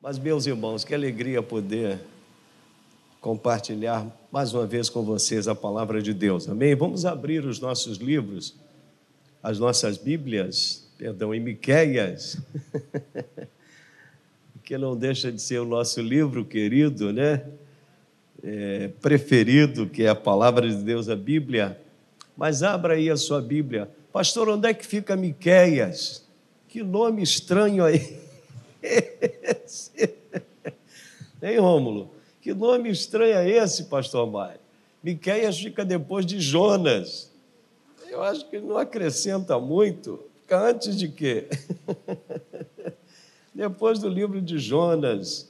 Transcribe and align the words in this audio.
Mas, 0.00 0.16
meus 0.16 0.46
irmãos, 0.46 0.84
que 0.84 0.94
alegria 0.94 1.42
poder 1.42 1.98
compartilhar 3.20 4.06
mais 4.30 4.54
uma 4.54 4.64
vez 4.64 4.88
com 4.88 5.02
vocês 5.02 5.48
a 5.48 5.56
palavra 5.56 6.00
de 6.00 6.14
Deus. 6.14 6.48
Amém? 6.48 6.72
Vamos 6.76 7.04
abrir 7.04 7.44
os 7.44 7.58
nossos 7.58 7.98
livros, 7.98 8.54
as 9.42 9.58
nossas 9.58 9.98
Bíblias, 9.98 10.88
perdão, 10.96 11.34
em 11.34 11.40
Miqueias, 11.40 12.38
que 14.62 14.78
não 14.78 14.96
deixa 14.96 15.32
de 15.32 15.42
ser 15.42 15.58
o 15.58 15.64
nosso 15.64 16.00
livro 16.00 16.44
querido, 16.44 17.12
né? 17.12 17.44
É, 18.40 18.86
preferido, 19.02 19.88
que 19.88 20.04
é 20.04 20.08
a 20.10 20.14
palavra 20.14 20.68
de 20.68 20.76
Deus, 20.76 21.08
a 21.08 21.16
Bíblia. 21.16 21.76
Mas 22.36 22.62
abra 22.62 22.94
aí 22.94 23.10
a 23.10 23.16
sua 23.16 23.42
Bíblia. 23.42 23.90
Pastor, 24.12 24.48
onde 24.48 24.68
é 24.68 24.72
que 24.72 24.86
fica 24.86 25.16
Miqueias? 25.16 26.24
Que 26.68 26.84
nome 26.84 27.20
estranho 27.20 27.84
aí. 27.84 28.27
Esse? 28.82 30.18
Hein, 31.40 31.58
Rômulo? 31.58 32.10
Que 32.40 32.52
nome 32.52 32.90
estranho 32.90 33.36
é 33.36 33.48
esse, 33.48 33.84
pastor 33.84 34.28
Mário? 34.28 34.58
Miqueias 35.02 35.56
fica 35.56 35.84
depois 35.84 36.26
de 36.26 36.40
Jonas. 36.40 37.30
Eu 38.10 38.22
acho 38.22 38.48
que 38.48 38.58
não 38.58 38.76
acrescenta 38.76 39.58
muito. 39.58 40.18
Fica 40.40 40.58
antes 40.58 40.96
de 40.96 41.08
quê? 41.08 41.46
depois 43.54 43.98
do 43.98 44.08
livro 44.08 44.40
de 44.40 44.58
Jonas. 44.58 45.48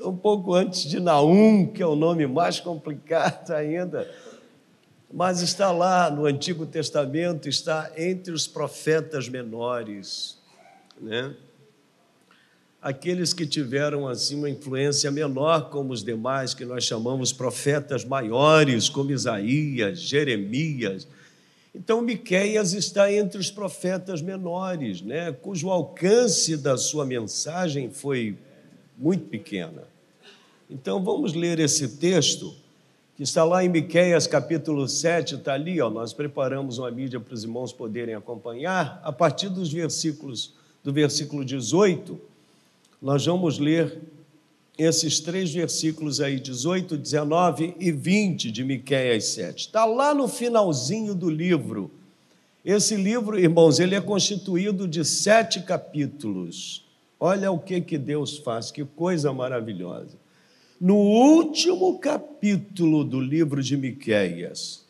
Um 0.00 0.16
pouco 0.16 0.54
antes 0.54 0.82
de 0.82 0.98
Naum, 1.00 1.66
que 1.66 1.82
é 1.82 1.86
o 1.86 1.94
nome 1.94 2.26
mais 2.26 2.60
complicado 2.60 3.52
ainda. 3.54 4.10
Mas 5.12 5.40
está 5.40 5.70
lá 5.70 6.10
no 6.10 6.26
Antigo 6.26 6.66
Testamento, 6.66 7.48
está 7.48 7.92
entre 7.96 8.32
os 8.32 8.46
profetas 8.46 9.28
menores. 9.28 10.38
Né? 11.00 11.34
Aqueles 12.84 13.32
que 13.32 13.46
tiveram 13.46 14.06
assim 14.06 14.36
uma 14.36 14.50
influência 14.50 15.10
menor 15.10 15.70
como 15.70 15.90
os 15.90 16.04
demais, 16.04 16.52
que 16.52 16.66
nós 16.66 16.84
chamamos 16.84 17.32
profetas 17.32 18.04
maiores, 18.04 18.90
como 18.90 19.10
Isaías, 19.10 20.00
Jeremias. 20.00 21.08
Então 21.74 22.02
Miqueias 22.02 22.74
está 22.74 23.10
entre 23.10 23.40
os 23.40 23.50
profetas 23.50 24.20
menores, 24.20 25.00
né, 25.00 25.32
cujo 25.32 25.70
alcance 25.70 26.58
da 26.58 26.76
sua 26.76 27.06
mensagem 27.06 27.88
foi 27.88 28.36
muito 28.98 29.28
pequena. 29.28 29.84
Então 30.68 31.02
vamos 31.02 31.32
ler 31.32 31.58
esse 31.60 31.96
texto 31.96 32.54
que 33.16 33.22
está 33.22 33.44
lá 33.44 33.64
em 33.64 33.68
Miqueias 33.70 34.26
capítulo 34.26 34.86
7, 34.86 35.36
está 35.36 35.54
ali, 35.54 35.80
ó, 35.80 35.88
nós 35.88 36.12
preparamos 36.12 36.76
uma 36.76 36.90
mídia 36.90 37.18
para 37.18 37.32
os 37.32 37.44
irmãos 37.44 37.72
poderem 37.72 38.14
acompanhar, 38.14 39.00
a 39.02 39.10
partir 39.10 39.48
dos 39.48 39.72
versículos, 39.72 40.52
do 40.82 40.92
versículo 40.92 41.42
18, 41.46 42.33
nós 43.04 43.26
vamos 43.26 43.58
ler 43.58 44.00
esses 44.78 45.20
três 45.20 45.52
versículos 45.52 46.22
aí, 46.22 46.40
18, 46.40 46.96
19 46.96 47.76
e 47.78 47.92
20 47.92 48.50
de 48.50 48.64
Miquéias 48.64 49.26
7. 49.26 49.66
Está 49.66 49.84
lá 49.84 50.14
no 50.14 50.26
finalzinho 50.26 51.14
do 51.14 51.28
livro. 51.28 51.90
Esse 52.64 52.96
livro, 52.96 53.38
irmãos, 53.38 53.78
ele 53.78 53.94
é 53.94 54.00
constituído 54.00 54.88
de 54.88 55.04
sete 55.04 55.60
capítulos. 55.60 56.82
Olha 57.20 57.52
o 57.52 57.58
que, 57.58 57.78
que 57.82 57.98
Deus 57.98 58.38
faz, 58.38 58.70
que 58.70 58.86
coisa 58.86 59.34
maravilhosa. 59.34 60.16
No 60.80 60.96
último 60.96 61.98
capítulo 61.98 63.04
do 63.04 63.20
livro 63.20 63.62
de 63.62 63.76
Miquéias, 63.76 64.82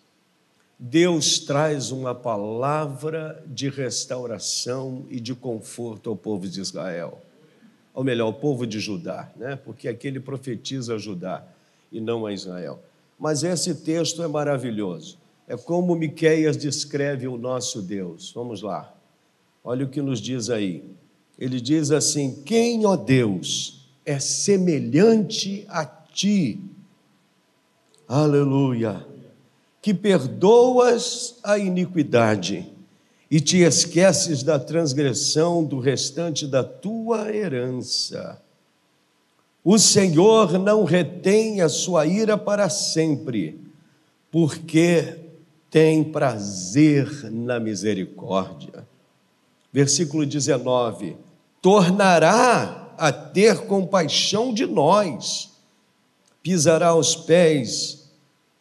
Deus 0.78 1.40
traz 1.40 1.90
uma 1.90 2.14
palavra 2.14 3.42
de 3.44 3.68
restauração 3.68 5.04
e 5.10 5.18
de 5.18 5.34
conforto 5.34 6.10
ao 6.10 6.16
povo 6.16 6.46
de 6.46 6.60
Israel 6.60 7.20
ou 7.94 8.02
melhor, 8.02 8.28
o 8.28 8.32
povo 8.32 8.66
de 8.66 8.80
Judá, 8.80 9.30
né? 9.36 9.56
porque 9.56 9.88
aqui 9.88 10.08
ele 10.08 10.18
profetiza 10.18 10.98
Judá 10.98 11.46
e 11.92 12.00
não 12.00 12.26
a 12.26 12.32
Israel. 12.32 12.82
Mas 13.18 13.44
esse 13.44 13.72
texto 13.76 14.22
é 14.22 14.26
maravilhoso. 14.26 15.16
É 15.46 15.56
como 15.56 15.94
Miqueias 15.94 16.56
descreve 16.56 17.28
o 17.28 17.38
nosso 17.38 17.80
Deus. 17.80 18.32
Vamos 18.34 18.62
lá. 18.62 18.92
Olha 19.62 19.84
o 19.84 19.88
que 19.88 20.02
nos 20.02 20.20
diz 20.20 20.50
aí. 20.50 20.84
Ele 21.38 21.60
diz 21.60 21.92
assim: 21.92 22.42
Quem, 22.44 22.84
ó 22.84 22.96
Deus, 22.96 23.86
é 24.04 24.18
semelhante 24.18 25.64
a 25.68 25.84
ti? 25.84 26.60
Aleluia. 28.08 29.06
Que 29.80 29.94
perdoas 29.94 31.38
a 31.42 31.58
iniquidade 31.58 32.73
e 33.34 33.40
te 33.40 33.62
esqueces 33.62 34.44
da 34.44 34.60
transgressão 34.60 35.64
do 35.64 35.80
restante 35.80 36.46
da 36.46 36.62
tua 36.62 37.34
herança. 37.34 38.40
O 39.64 39.76
Senhor 39.76 40.56
não 40.56 40.84
retém 40.84 41.60
a 41.60 41.68
sua 41.68 42.06
ira 42.06 42.38
para 42.38 42.68
sempre, 42.68 43.60
porque 44.30 45.18
tem 45.68 46.04
prazer 46.04 47.28
na 47.32 47.58
misericórdia. 47.58 48.86
Versículo 49.72 50.24
19: 50.24 51.16
tornará 51.60 52.94
a 52.96 53.10
ter 53.10 53.66
compaixão 53.66 54.54
de 54.54 54.64
nós, 54.64 55.50
pisará 56.40 56.90
aos 56.90 57.16
pés 57.16 58.12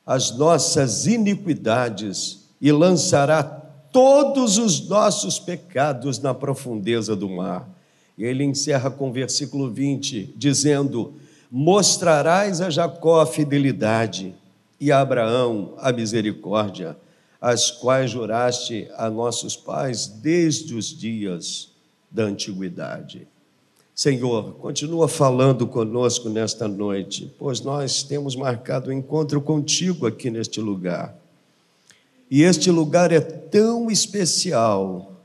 as 0.04 0.36
nossas 0.36 1.06
iniquidades 1.06 2.40
e 2.60 2.72
lançará 2.72 3.63
todos 3.94 4.58
os 4.58 4.90
nossos 4.90 5.40
pecados 5.40 6.20
na 6.20 6.34
profundeza 6.34 7.16
do 7.16 7.30
mar. 7.30 7.70
E 8.18 8.26
ele 8.26 8.44
encerra 8.44 8.92
com 8.92 9.10
o 9.10 9.14
versículo 9.14 9.72
20, 9.72 10.34
dizendo: 10.36 11.14
Mostrarás 11.50 12.60
a 12.60 12.70
Jacó 12.70 13.22
a 13.22 13.26
fidelidade 13.26 14.36
e 14.80 14.92
a 14.92 15.00
Abraão 15.00 15.76
a 15.78 15.92
misericórdia, 15.94 16.98
as 17.40 17.72
quais 17.72 18.12
juraste 18.12 18.90
a 18.98 19.10
nossos 19.10 19.56
pais 19.56 20.08
desde 20.08 20.76
os 20.76 20.88
dias 20.88 21.72
da 22.12 22.24
antiguidade. 22.24 23.28
Senhor, 23.96 24.54
continua 24.56 25.08
falando 25.08 25.68
conosco 25.68 26.28
nesta 26.28 26.68
noite, 26.68 27.32
pois 27.38 27.62
nós 27.62 28.02
temos 28.02 28.36
marcado 28.36 28.90
o 28.90 28.94
um 28.94 28.98
encontro 28.98 29.40
contigo 29.40 30.08
aqui 30.08 30.32
neste 30.32 30.60
lugar. 30.60 31.23
E 32.34 32.42
este 32.42 32.72
lugar 32.72 33.12
é 33.12 33.22
tão 33.22 33.92
especial, 33.92 35.22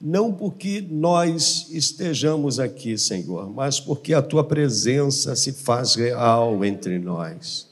não 0.00 0.32
porque 0.32 0.84
nós 0.90 1.68
estejamos 1.70 2.58
aqui, 2.58 2.98
Senhor, 2.98 3.48
mas 3.48 3.78
porque 3.78 4.12
a 4.12 4.20
tua 4.20 4.42
presença 4.42 5.36
se 5.36 5.52
faz 5.52 5.94
real 5.94 6.64
entre 6.64 6.98
nós. 6.98 7.68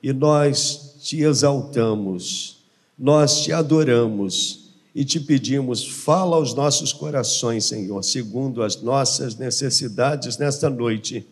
E 0.00 0.12
nós 0.12 0.94
te 1.02 1.22
exaltamos, 1.22 2.58
nós 2.96 3.42
te 3.42 3.52
adoramos 3.52 4.70
e 4.94 5.04
te 5.04 5.18
pedimos, 5.18 5.84
fala 5.84 6.36
aos 6.36 6.54
nossos 6.54 6.92
corações, 6.92 7.64
Senhor, 7.64 8.00
segundo 8.04 8.62
as 8.62 8.80
nossas 8.80 9.34
necessidades 9.34 10.38
nesta 10.38 10.70
noite 10.70 11.26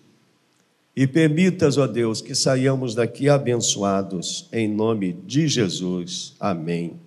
e 0.95 1.07
permitas, 1.07 1.79
ó 1.79 1.87
Deus, 1.87 2.21
que 2.21 2.35
saiamos 2.35 2.95
daqui 2.95 3.29
abençoados, 3.29 4.49
em 4.53 4.69
nome 4.69 5.13
de 5.13 5.47
Jesus. 5.47 6.35
Amém 6.39 6.99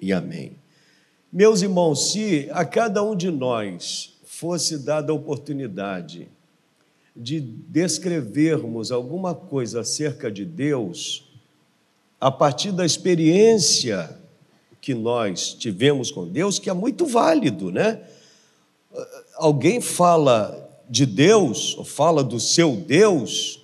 e 0.00 0.12
amém. 0.12 0.52
Meus 1.32 1.62
irmãos, 1.62 2.12
se 2.12 2.48
a 2.52 2.64
cada 2.64 3.02
um 3.02 3.16
de 3.16 3.30
nós 3.30 4.14
fosse 4.24 4.78
dada 4.78 5.10
a 5.12 5.14
oportunidade 5.14 6.28
de 7.14 7.40
descrevermos 7.40 8.90
alguma 8.90 9.34
coisa 9.34 9.80
acerca 9.80 10.30
de 10.30 10.44
Deus, 10.44 11.24
a 12.20 12.30
partir 12.30 12.72
da 12.72 12.86
experiência 12.86 14.16
que 14.80 14.94
nós 14.94 15.54
tivemos 15.54 16.10
com 16.10 16.26
Deus, 16.26 16.58
que 16.58 16.70
é 16.70 16.72
muito 16.72 17.06
válido, 17.06 17.70
né? 17.70 18.00
Alguém 19.36 19.80
fala 19.80 20.63
de 20.88 21.06
Deus, 21.06 21.76
ou 21.76 21.84
fala 21.84 22.22
do 22.22 22.38
seu 22.38 22.76
Deus, 22.76 23.60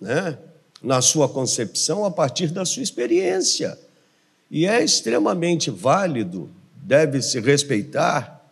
né, 0.00 0.38
na 0.82 1.00
sua 1.00 1.28
concepção, 1.28 2.04
a 2.04 2.10
partir 2.10 2.48
da 2.48 2.64
sua 2.64 2.82
experiência. 2.82 3.78
E 4.50 4.66
é 4.66 4.82
extremamente 4.84 5.70
válido, 5.70 6.50
deve 6.76 7.22
se 7.22 7.40
respeitar. 7.40 8.44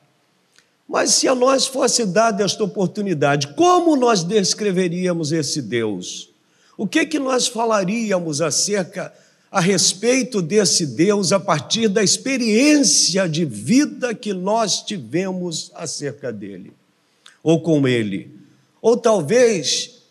Mas 0.88 1.10
se 1.14 1.28
a 1.28 1.34
nós 1.34 1.66
fosse 1.66 2.04
dada 2.04 2.44
esta 2.44 2.64
oportunidade, 2.64 3.48
como 3.54 3.96
nós 3.96 4.24
descreveríamos 4.24 5.32
esse 5.32 5.62
Deus? 5.62 6.30
O 6.76 6.86
que 6.86 7.06
que 7.06 7.18
nós 7.18 7.46
falaríamos 7.46 8.40
acerca 8.40 9.12
a 9.50 9.60
respeito 9.60 10.40
desse 10.40 10.86
Deus 10.86 11.30
a 11.32 11.38
partir 11.38 11.88
da 11.88 12.02
experiência 12.02 13.28
de 13.28 13.44
vida 13.44 14.14
que 14.14 14.32
nós 14.32 14.82
tivemos 14.82 15.70
acerca 15.74 16.32
dele? 16.32 16.72
Ou 17.42 17.60
com 17.60 17.86
ele. 17.86 18.30
Ou 18.80 18.96
talvez 18.96 20.02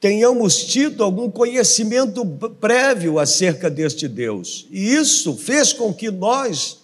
tenhamos 0.00 0.64
tido 0.64 1.04
algum 1.04 1.30
conhecimento 1.30 2.24
prévio 2.60 3.18
acerca 3.18 3.68
deste 3.68 4.08
Deus. 4.08 4.66
E 4.70 4.94
isso 4.94 5.36
fez 5.36 5.72
com 5.72 5.92
que 5.92 6.10
nós 6.10 6.78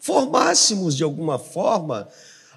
formássemos 0.00 0.96
de 0.96 1.04
alguma 1.04 1.38
forma 1.38 2.08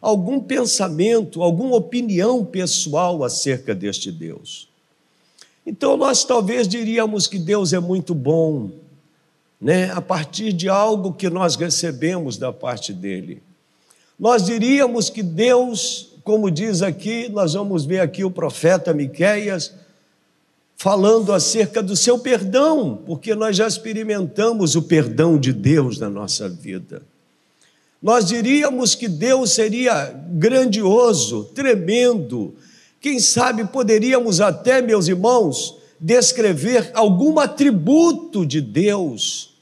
algum 0.02 0.40
pensamento, 0.40 1.42
alguma 1.42 1.76
opinião 1.76 2.46
pessoal 2.46 3.24
acerca 3.24 3.74
deste 3.74 4.12
Deus. 4.12 4.68
Então 5.66 5.98
nós 5.98 6.24
talvez 6.24 6.68
diríamos 6.68 7.26
que 7.26 7.40
Deus 7.40 7.74
é 7.74 7.80
muito 7.80 8.14
bom, 8.14 8.70
né? 9.60 9.92
A 9.92 10.02
partir 10.02 10.54
de 10.54 10.70
algo 10.70 11.14
que 11.14 11.28
nós 11.28 11.56
recebemos 11.56 12.38
da 12.38 12.54
parte 12.54 12.94
dele. 12.94 13.42
Nós 14.20 14.46
diríamos 14.46 15.10
que 15.10 15.24
Deus, 15.24 16.10
como 16.26 16.50
diz 16.50 16.82
aqui, 16.82 17.30
nós 17.30 17.54
vamos 17.54 17.86
ver 17.86 18.00
aqui 18.00 18.24
o 18.24 18.32
profeta 18.32 18.96
Miqueias 18.96 19.76
falando 20.76 21.32
acerca 21.32 21.84
do 21.84 21.96
seu 21.96 22.18
perdão, 22.18 23.00
porque 23.06 23.36
nós 23.36 23.56
já 23.56 23.68
experimentamos 23.68 24.76
o 24.76 24.82
perdão 24.82 25.38
de 25.38 25.54
Deus 25.54 26.00
na 26.00 26.10
nossa 26.10 26.50
vida. 26.50 27.04
Nós 28.02 28.26
diríamos 28.26 28.96
que 28.96 29.08
Deus 29.08 29.52
seria 29.52 30.20
grandioso, 30.32 31.44
tremendo. 31.54 32.56
Quem 33.00 33.20
sabe 33.20 33.64
poderíamos 33.64 34.42
até, 34.42 34.82
meus 34.82 35.08
irmãos, 35.08 35.78
descrever 36.00 36.90
algum 36.96 37.40
atributo 37.40 38.44
de 38.44 38.62
Deus 38.62 39.54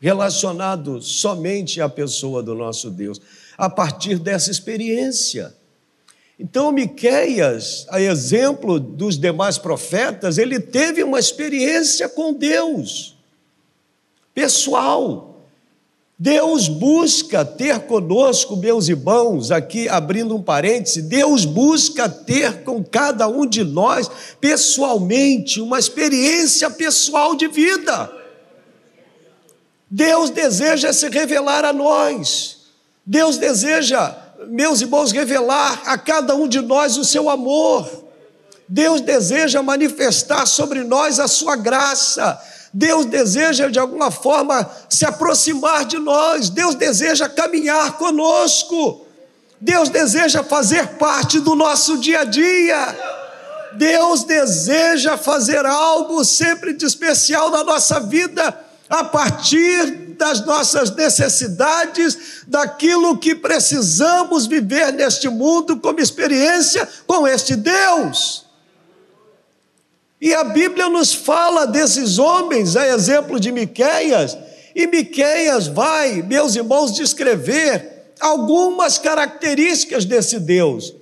relacionado 0.00 1.02
somente 1.02 1.80
à 1.80 1.88
pessoa 1.88 2.44
do 2.44 2.54
nosso 2.54 2.92
Deus, 2.92 3.20
a 3.58 3.68
partir 3.68 4.20
dessa 4.20 4.52
experiência. 4.52 5.52
Então, 6.38 6.70
Miqueias, 6.70 7.86
a 7.88 8.00
exemplo 8.00 8.78
dos 8.78 9.18
demais 9.18 9.56
profetas, 9.56 10.36
ele 10.36 10.60
teve 10.60 11.02
uma 11.02 11.18
experiência 11.18 12.08
com 12.08 12.32
Deus, 12.32 13.16
pessoal. 14.34 15.32
Deus 16.18 16.66
busca 16.66 17.44
ter 17.44 17.80
conosco, 17.80 18.56
meus 18.56 18.88
irmãos, 18.88 19.50
aqui 19.50 19.86
abrindo 19.86 20.34
um 20.34 20.42
parêntese, 20.42 21.02
Deus 21.02 21.44
busca 21.44 22.08
ter 22.08 22.62
com 22.64 22.82
cada 22.82 23.28
um 23.28 23.46
de 23.46 23.62
nós, 23.64 24.10
pessoalmente, 24.40 25.60
uma 25.60 25.78
experiência 25.78 26.70
pessoal 26.70 27.34
de 27.34 27.48
vida. 27.48 28.10
Deus 29.90 30.30
deseja 30.30 30.92
se 30.92 31.08
revelar 31.08 31.64
a 31.64 31.72
nós, 31.72 32.58
Deus 33.04 33.36
deseja, 33.38 34.25
meus 34.48 34.80
irmãos, 34.80 35.12
revelar 35.12 35.82
a 35.86 35.96
cada 35.98 36.34
um 36.34 36.48
de 36.48 36.60
nós 36.60 36.96
o 36.96 37.04
seu 37.04 37.28
amor. 37.30 38.04
Deus 38.68 39.00
deseja 39.00 39.62
manifestar 39.62 40.46
sobre 40.46 40.82
nós 40.82 41.20
a 41.20 41.28
sua 41.28 41.56
graça. 41.56 42.40
Deus 42.72 43.06
deseja 43.06 43.68
de 43.68 43.78
alguma 43.78 44.10
forma 44.10 44.68
se 44.90 45.06
aproximar 45.06 45.84
de 45.84 45.98
nós, 45.98 46.50
Deus 46.50 46.74
deseja 46.74 47.28
caminhar 47.28 47.96
conosco, 47.96 49.06
Deus 49.58 49.88
deseja 49.88 50.42
fazer 50.42 50.86
parte 50.98 51.40
do 51.40 51.54
nosso 51.54 51.96
dia 51.98 52.20
a 52.20 52.24
dia. 52.24 52.98
Deus 53.74 54.24
deseja 54.24 55.16
fazer 55.16 55.64
algo 55.64 56.24
sempre 56.24 56.74
de 56.74 56.84
especial 56.84 57.50
na 57.50 57.64
nossa 57.64 58.00
vida, 58.00 58.58
a 58.88 59.04
partir 59.04 60.05
das 60.16 60.44
nossas 60.44 60.94
necessidades, 60.94 62.44
daquilo 62.46 63.18
que 63.18 63.34
precisamos 63.34 64.46
viver 64.46 64.92
neste 64.92 65.28
mundo 65.28 65.78
como 65.78 66.00
experiência 66.00 66.88
com 67.06 67.26
este 67.26 67.54
Deus. 67.56 68.46
E 70.20 70.34
a 70.34 70.44
Bíblia 70.44 70.88
nos 70.88 71.14
fala 71.14 71.66
desses 71.66 72.18
homens, 72.18 72.74
a 72.76 72.88
exemplo 72.88 73.38
de 73.38 73.52
Miqueias, 73.52 74.36
e 74.74 74.86
Miqueias 74.86 75.66
vai, 75.66 76.22
meus 76.22 76.56
irmãos, 76.56 76.94
descrever 76.94 78.12
algumas 78.20 78.98
características 78.98 80.04
desse 80.04 80.38
Deus. 80.40 80.94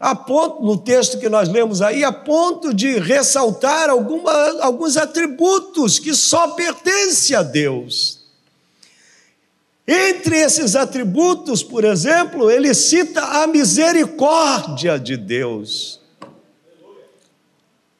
A 0.00 0.16
ponto, 0.16 0.64
no 0.64 0.76
texto 0.76 1.18
que 1.18 1.28
nós 1.28 1.48
lemos 1.48 1.80
aí, 1.80 2.02
a 2.02 2.12
ponto 2.12 2.74
de 2.74 2.98
ressaltar 2.98 3.88
alguma, 3.88 4.32
alguns 4.60 4.96
atributos 4.96 6.00
que 6.00 6.12
só 6.12 6.48
pertencem 6.48 7.36
a 7.36 7.42
Deus. 7.42 8.21
Entre 9.86 10.36
esses 10.36 10.76
atributos, 10.76 11.62
por 11.62 11.84
exemplo, 11.84 12.50
ele 12.50 12.72
cita 12.72 13.20
a 13.42 13.46
misericórdia 13.46 14.98
de 14.98 15.16
Deus 15.16 16.02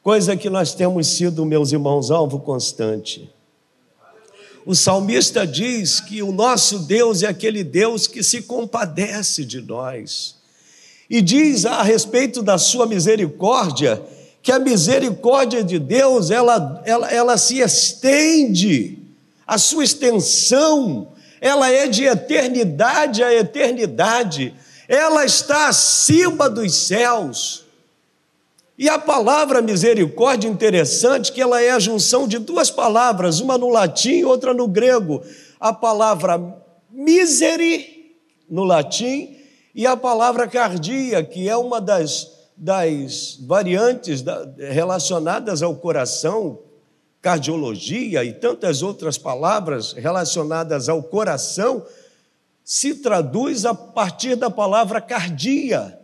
coisa 0.03 0.37
que 0.37 0.51
nós 0.51 0.75
temos 0.75 1.07
sido, 1.07 1.47
meus 1.47 1.71
irmãos, 1.71 2.11
alvo 2.11 2.41
constante. 2.41 3.31
O 4.67 4.75
salmista 4.75 5.47
diz 5.47 6.01
que 6.01 6.23
o 6.23 6.33
nosso 6.33 6.81
Deus 6.81 7.23
é 7.23 7.29
aquele 7.29 7.63
Deus 7.63 8.07
que 8.07 8.23
se 8.23 8.43
compadece 8.43 9.45
de 9.45 9.61
nós. 9.61 10.37
E 11.09 11.21
diz 11.21 11.65
a 11.65 11.83
respeito 11.83 12.43
da 12.43 12.59
sua 12.59 12.87
misericórdia, 12.87 14.03
que 14.43 14.51
a 14.51 14.59
misericórdia 14.59 15.63
de 15.63 15.79
Deus, 15.79 16.31
ela, 16.31 16.83
ela, 16.85 17.09
ela 17.11 17.39
se 17.39 17.61
estende, 17.61 18.99
a 19.47 19.57
sua 19.57 19.85
extensão, 19.85 21.12
ela 21.43 21.69
é 21.69 21.89
de 21.89 22.05
eternidade 22.05 23.21
a 23.21 23.35
eternidade, 23.35 24.55
ela 24.89 25.25
está 25.25 25.67
acima 25.67 26.49
dos 26.49 26.73
céus. 26.73 27.65
E 28.79 28.89
a 28.89 28.97
palavra 28.97 29.61
misericórdia, 29.61 30.49
interessante, 30.49 31.33
que 31.33 31.43
ela 31.43 31.61
é 31.61 31.73
a 31.73 31.81
junção 31.81 32.29
de 32.29 32.39
duas 32.39 32.71
palavras, 32.71 33.41
uma 33.41 33.59
no 33.59 33.69
latim 33.69 34.19
e 34.19 34.25
outra 34.25 34.55
no 34.55 34.69
grego. 34.69 35.21
A 35.59 35.73
palavra 35.73 36.41
miseri, 36.89 38.15
no 38.49 38.63
latim, 38.63 39.37
e 39.75 39.85
a 39.85 39.97
palavra 39.97 40.47
cardia, 40.47 41.25
que 41.25 41.49
é 41.49 41.57
uma 41.57 41.81
das, 41.81 42.31
das 42.57 43.37
variantes 43.41 44.23
da, 44.23 44.47
relacionadas 44.71 45.61
ao 45.61 45.75
coração, 45.75 46.61
cardiologia 47.23 48.25
e 48.25 48.33
tantas 48.33 48.83
outras 48.83 49.17
palavras 49.17 49.93
relacionadas 49.93 50.89
ao 50.89 51.01
coração, 51.01 51.87
se 52.65 52.97
traduz 52.97 53.65
a 53.65 53.73
partir 53.73 54.35
da 54.35 54.51
palavra 54.51 55.01
cardia, 55.01 55.99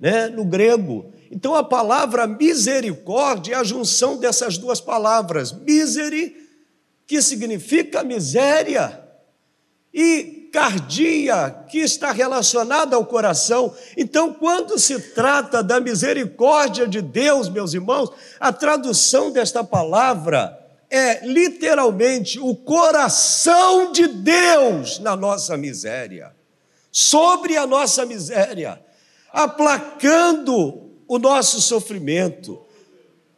né, 0.00 0.28
no 0.28 0.46
grego. 0.46 1.12
Então 1.30 1.54
a 1.54 1.62
palavra 1.62 2.26
misericórdia 2.26 3.54
é 3.54 3.58
a 3.58 3.64
junção 3.64 4.16
dessas 4.16 4.56
duas 4.56 4.80
palavras, 4.80 5.52
miseri, 5.52 6.48
que 7.06 7.20
significa 7.20 8.02
miséria, 8.02 9.02
e 9.92 10.37
cardia, 10.52 11.64
que 11.68 11.78
está 11.78 12.12
relacionada 12.12 12.96
ao 12.96 13.04
coração. 13.04 13.74
Então, 13.96 14.32
quando 14.32 14.78
se 14.78 14.98
trata 15.12 15.62
da 15.62 15.80
misericórdia 15.80 16.86
de 16.86 17.00
Deus, 17.00 17.48
meus 17.48 17.74
irmãos, 17.74 18.10
a 18.40 18.52
tradução 18.52 19.30
desta 19.30 19.62
palavra 19.62 20.58
é 20.90 21.26
literalmente 21.26 22.40
o 22.40 22.54
coração 22.54 23.92
de 23.92 24.06
Deus 24.06 24.98
na 24.98 25.14
nossa 25.14 25.56
miséria, 25.56 26.34
sobre 26.90 27.56
a 27.56 27.66
nossa 27.66 28.06
miséria, 28.06 28.80
aplacando 29.32 30.88
o 31.06 31.18
nosso 31.18 31.60
sofrimento, 31.60 32.60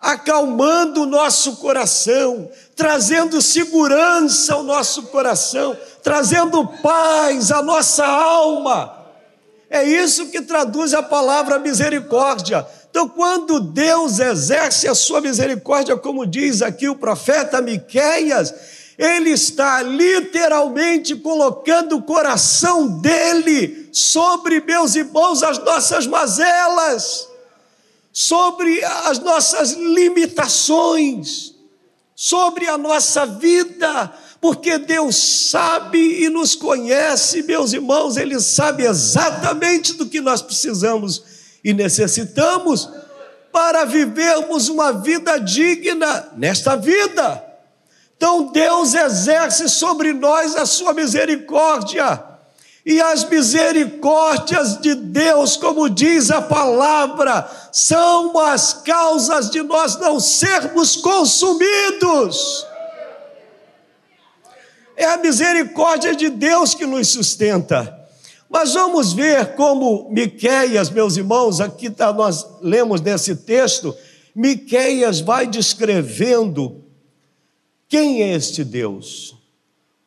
acalmando 0.00 1.02
o 1.02 1.07
nosso 1.07 1.57
coração, 1.57 2.50
trazendo 2.75 3.42
segurança 3.42 4.54
ao 4.54 4.62
nosso 4.62 5.04
coração, 5.04 5.76
trazendo 6.02 6.66
paz 6.83 7.52
à 7.52 7.61
nossa 7.61 8.07
alma. 8.07 8.97
É 9.69 9.85
isso 9.85 10.28
que 10.28 10.40
traduz 10.40 10.95
a 10.95 11.02
palavra 11.02 11.59
misericórdia. 11.59 12.66
Então, 12.90 13.09
quando 13.09 13.61
Deus 13.61 14.19
exerce 14.19 14.88
a 14.88 14.95
sua 14.95 15.21
misericórdia, 15.21 15.97
como 15.97 16.26
diz 16.26 16.62
aqui 16.62 16.88
o 16.88 16.97
profeta 16.97 17.61
Miqueias, 17.61 18.52
ele 18.99 19.30
está 19.30 19.80
literalmente 19.83 21.14
colocando 21.14 21.97
o 21.97 22.02
coração 22.02 22.88
dele 23.00 23.88
sobre 23.92 24.61
meus 24.61 24.95
irmãos 24.95 25.42
as 25.42 25.59
nossas 25.59 26.07
mazelas 26.07 27.29
sobre 28.12 28.83
as 28.85 29.19
nossas 29.19 29.73
limitações, 29.73 31.55
sobre 32.14 32.69
a 32.69 32.76
nossa 32.76 33.25
vida, 33.25 34.12
porque 34.40 34.79
Deus 34.79 35.17
sabe 35.17 36.25
e 36.25 36.29
nos 36.29 36.55
conhece, 36.55 37.43
meus 37.43 37.73
irmãos, 37.73 38.17
Ele 38.17 38.40
sabe 38.40 38.85
exatamente 38.85 39.95
do 39.95 40.07
que 40.07 40.21
nós 40.21 40.43
precisamos 40.43 41.23
e 41.62 41.73
necessitamos 41.73 42.88
para 43.52 43.85
vivermos 43.85 44.69
uma 44.69 44.93
vida 44.93 45.38
digna 45.38 46.31
nesta 46.37 46.76
vida. 46.76 47.45
Então 48.17 48.52
Deus 48.52 48.95
exerce 48.95 49.69
sobre 49.69 50.12
nós 50.12 50.57
a 50.57 50.67
sua 50.67 50.93
misericórdia 50.93 52.29
e 52.84 53.00
as 53.00 53.25
misericórdias 53.28 54.80
de 54.80 54.94
Deus, 54.94 55.56
como 55.56 55.88
diz 55.88 56.30
a 56.30 56.40
palavra, 56.40 57.49
são 57.72 58.38
as 58.38 58.72
causas 58.72 59.50
de 59.50 59.62
nós 59.62 59.99
não 59.99 60.18
sermos 60.18 60.96
consumidos. 60.96 62.66
É 64.96 65.04
a 65.04 65.18
misericórdia 65.18 66.14
de 66.14 66.30
Deus 66.30 66.75
que 66.75 66.87
nos 66.87 67.08
sustenta. 67.08 67.99
Mas 68.49 68.75
vamos 68.75 69.12
ver 69.12 69.54
como 69.54 70.08
Miqueias, 70.10 70.90
meus 70.90 71.16
irmãos, 71.16 71.60
aqui 71.60 71.88
tá, 71.88 72.12
nós 72.12 72.46
lemos 72.60 73.00
nesse 73.00 73.37
texto, 73.37 73.94
Miqueias 74.34 75.20
vai 75.20 75.46
descrevendo 75.46 76.82
quem 77.88 78.22
é 78.22 78.34
este 78.34 78.64
Deus, 78.64 79.37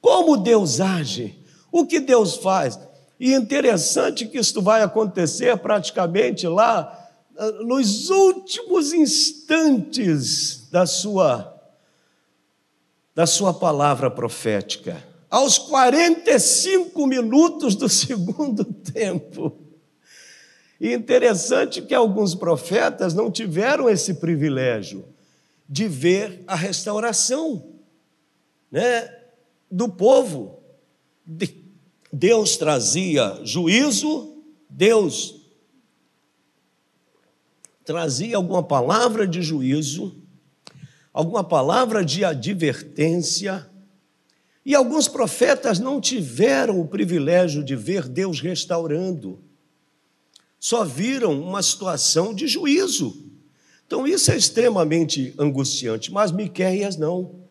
como 0.01 0.37
Deus 0.37 0.81
age, 0.81 1.42
o 1.73 1.87
que 1.87 1.99
Deus 1.99 2.37
faz. 2.37 2.79
E 3.19 3.33
interessante 3.33 4.27
que 4.27 4.37
isto 4.37 4.61
vai 4.61 4.83
acontecer 4.83 5.57
praticamente 5.57 6.47
lá 6.47 7.09
ah, 7.35 7.51
nos 7.63 8.11
últimos 8.11 8.93
instantes 8.93 10.69
da 10.71 10.85
sua 10.85 11.49
da 13.15 13.27
sua 13.27 13.53
palavra 13.53 14.09
profética 14.09 15.03
aos 15.29 15.57
45 15.57 17.05
minutos 17.07 17.75
do 17.75 17.89
segundo 17.89 18.63
tempo. 18.63 19.57
E 20.79 20.93
interessante 20.93 21.81
que 21.81 21.93
alguns 21.93 22.35
profetas 22.35 23.13
não 23.13 23.31
tiveram 23.31 23.89
esse 23.89 24.15
privilégio 24.15 25.05
de 25.67 25.87
ver 25.87 26.43
a 26.45 26.55
restauração 26.55 27.65
né, 28.71 29.11
do 29.71 29.89
povo. 29.89 30.59
Deus 32.15 32.57
trazia 32.57 33.41
juízo, 33.43 34.37
Deus 34.69 35.41
trazia 37.83 38.37
alguma 38.37 38.61
palavra 38.61 39.27
de 39.27 39.41
juízo, 39.41 40.15
alguma 41.11 41.43
palavra 41.43 42.05
de 42.05 42.23
advertência, 42.23 43.67
e 44.63 44.75
alguns 44.75 45.07
profetas 45.07 45.79
não 45.79 45.99
tiveram 45.99 46.79
o 46.79 46.87
privilégio 46.87 47.63
de 47.63 47.75
ver 47.75 48.07
Deus 48.07 48.39
restaurando, 48.39 49.41
só 50.59 50.85
viram 50.85 51.41
uma 51.41 51.63
situação 51.63 52.31
de 52.31 52.47
juízo. 52.47 53.25
Então 53.87 54.05
isso 54.05 54.31
é 54.31 54.37
extremamente 54.37 55.33
angustiante, 55.39 56.11
mas 56.11 56.31
Miqueias 56.31 56.95
não. 56.95 57.41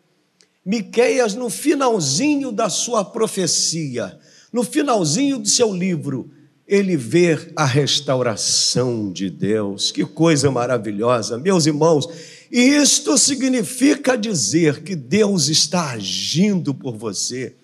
Miqueias 0.64 1.34
no 1.34 1.50
finalzinho 1.50 2.52
da 2.52 2.70
sua 2.70 3.04
profecia, 3.04 4.18
no 4.52 4.62
finalzinho 4.62 5.38
do 5.38 5.48
seu 5.48 5.72
livro, 5.72 6.30
ele 6.66 6.96
vê 6.96 7.38
a 7.56 7.64
restauração 7.64 9.10
de 9.10 9.28
Deus. 9.28 9.90
Que 9.90 10.04
coisa 10.04 10.50
maravilhosa, 10.50 11.38
meus 11.38 11.66
irmãos. 11.66 12.08
E 12.50 12.60
isto 12.60 13.16
significa 13.16 14.16
dizer 14.16 14.82
que 14.82 14.94
Deus 14.94 15.48
está 15.48 15.90
agindo 15.90 16.72
por 16.74 16.96
você. 16.96 17.54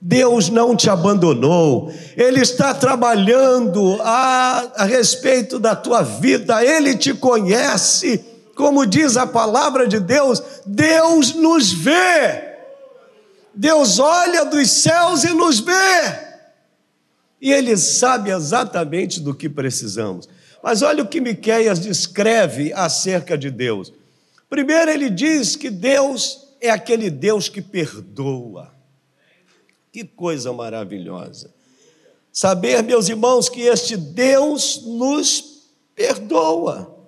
Deus 0.00 0.50
não 0.50 0.76
te 0.76 0.90
abandonou, 0.90 1.90
Ele 2.16 2.40
está 2.40 2.74
trabalhando 2.74 3.98
a, 4.02 4.72
a 4.76 4.84
respeito 4.84 5.58
da 5.58 5.74
tua 5.74 6.02
vida, 6.02 6.62
Ele 6.62 6.94
te 6.94 7.14
conhece, 7.14 8.24
como 8.54 8.86
diz 8.86 9.16
a 9.16 9.26
palavra 9.26 9.88
de 9.88 9.98
Deus, 9.98 10.42
Deus 10.66 11.34
nos 11.34 11.72
vê, 11.72 12.56
Deus 13.54 13.98
olha 13.98 14.44
dos 14.44 14.70
céus 14.70 15.24
e 15.24 15.32
nos 15.32 15.60
vê, 15.60 16.25
e 17.46 17.52
Ele 17.52 17.76
sabe 17.76 18.32
exatamente 18.32 19.20
do 19.20 19.32
que 19.32 19.48
precisamos. 19.48 20.28
Mas 20.60 20.82
olha 20.82 21.04
o 21.04 21.06
que 21.06 21.20
Miqueias 21.20 21.78
descreve 21.78 22.72
acerca 22.72 23.38
de 23.38 23.52
Deus. 23.52 23.92
Primeiro, 24.50 24.90
ele 24.90 25.08
diz 25.08 25.54
que 25.54 25.70
Deus 25.70 26.48
é 26.60 26.70
aquele 26.70 27.08
Deus 27.08 27.48
que 27.48 27.62
perdoa. 27.62 28.74
Que 29.92 30.02
coisa 30.02 30.52
maravilhosa. 30.52 31.54
Saber, 32.32 32.82
meus 32.82 33.08
irmãos, 33.08 33.48
que 33.48 33.60
este 33.60 33.96
Deus 33.96 34.82
nos 34.84 35.68
perdoa. 35.94 36.98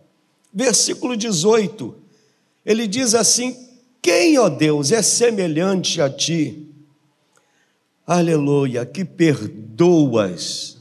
Versículo 0.55 1.17
18, 1.17 1.97
ele 2.65 2.87
diz 2.87 3.13
assim: 3.13 3.57
Quem, 4.01 4.39
ó 4.39 4.49
Deus, 4.49 4.93
é 4.93 5.03
semelhante 5.03 6.01
a 6.01 6.09
ti? 6.09 6.68
Aleluia, 8.11 8.87
que 8.87 9.05
perdoas 9.05 10.79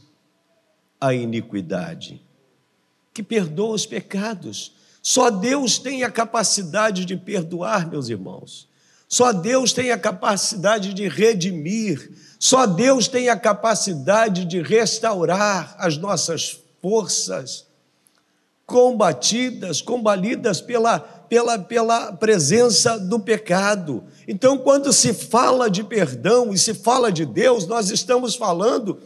a 0.98 1.14
iniquidade, 1.14 2.26
que 3.14 3.22
perdoa 3.22 3.76
os 3.76 3.86
pecados. 3.86 4.72
Só 5.02 5.30
Deus 5.30 5.78
tem 5.78 6.06
a 6.06 6.10
capacidade 6.10 7.04
de 7.04 7.18
perdoar, 7.18 7.86
meus 7.86 8.08
irmãos. 8.08 8.70
Só 9.10 9.34
Deus 9.34 9.74
tem 9.74 9.92
a 9.92 9.98
capacidade 9.98 10.94
de 10.94 11.10
redimir. 11.10 12.14
Só 12.40 12.66
Deus 12.66 13.10
tem 13.10 13.28
a 13.28 13.36
capacidade 13.36 14.46
de 14.46 14.62
restaurar 14.62 15.76
as 15.80 15.98
nossas 15.98 16.62
forças 16.82 17.67
combatidas, 18.68 19.82
combalidas 19.82 20.60
pela, 20.62 21.00
pela, 21.00 21.58
pela 21.58 22.12
presença 22.12 23.00
do 23.00 23.18
pecado. 23.18 24.04
Então, 24.28 24.58
quando 24.58 24.92
se 24.92 25.14
fala 25.14 25.70
de 25.70 25.84
perdão 25.84 26.54
e 26.54 26.58
se 26.58 26.74
fala 26.74 27.10
de 27.10 27.26
Deus, 27.26 27.66
nós 27.66 27.90
estamos 27.90 28.36
falando 28.36 29.00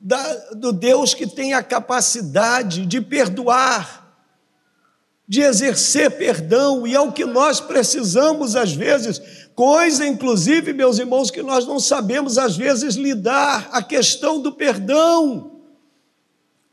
da, 0.00 0.22
do 0.54 0.72
Deus 0.72 1.14
que 1.14 1.26
tem 1.26 1.52
a 1.52 1.62
capacidade 1.64 2.86
de 2.86 3.00
perdoar 3.00 4.08
de 5.28 5.42
exercer 5.42 6.12
perdão, 6.12 6.86
e 6.86 6.94
é 6.94 7.00
o 7.00 7.12
que 7.12 7.26
nós 7.26 7.60
precisamos 7.60 8.56
às 8.56 8.72
vezes, 8.72 9.20
coisa 9.54 10.06
inclusive, 10.06 10.72
meus 10.72 10.98
irmãos, 10.98 11.30
que 11.30 11.42
nós 11.42 11.66
não 11.66 11.78
sabemos 11.78 12.38
às 12.38 12.56
vezes 12.56 12.94
lidar, 12.94 13.68
a 13.70 13.82
questão 13.82 14.40
do 14.40 14.52
perdão. 14.52 15.57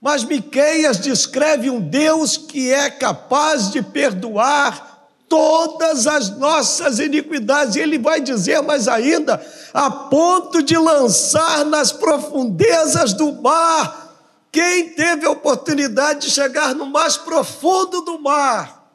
Mas 0.06 0.24
Miqueias 0.24 1.00
descreve 1.00 1.68
um 1.68 1.82
Deus 1.82 2.38
que 2.38 2.72
é 2.72 2.92
capaz 2.92 3.72
de 3.72 3.82
perdoar 3.82 5.10
todas 5.28 6.06
as 6.06 6.38
nossas 6.38 7.00
iniquidades, 7.00 7.76
e 7.76 7.80
ele 7.80 7.98
vai 7.98 8.22
dizer 8.22 8.62
mais 8.62 8.88
ainda, 8.88 9.44
a 9.74 9.90
ponto 9.90 10.62
de 10.62 10.78
lançar 10.78 11.66
nas 11.66 11.92
profundezas 11.92 13.14
do 13.14 13.42
mar 13.42 14.16
quem 14.52 14.90
teve 14.90 15.26
a 15.26 15.32
oportunidade 15.32 16.28
de 16.28 16.32
chegar 16.32 16.76
no 16.76 16.86
mais 16.86 17.18
profundo 17.18 18.02
do 18.02 18.20
mar 18.20 18.94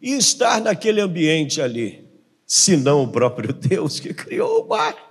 e 0.00 0.14
estar 0.14 0.58
naquele 0.62 1.02
ambiente 1.02 1.60
ali, 1.60 2.10
senão 2.46 3.02
o 3.02 3.12
próprio 3.12 3.52
Deus 3.52 4.00
que 4.00 4.14
criou 4.14 4.64
o 4.64 4.68
mar? 4.68 5.09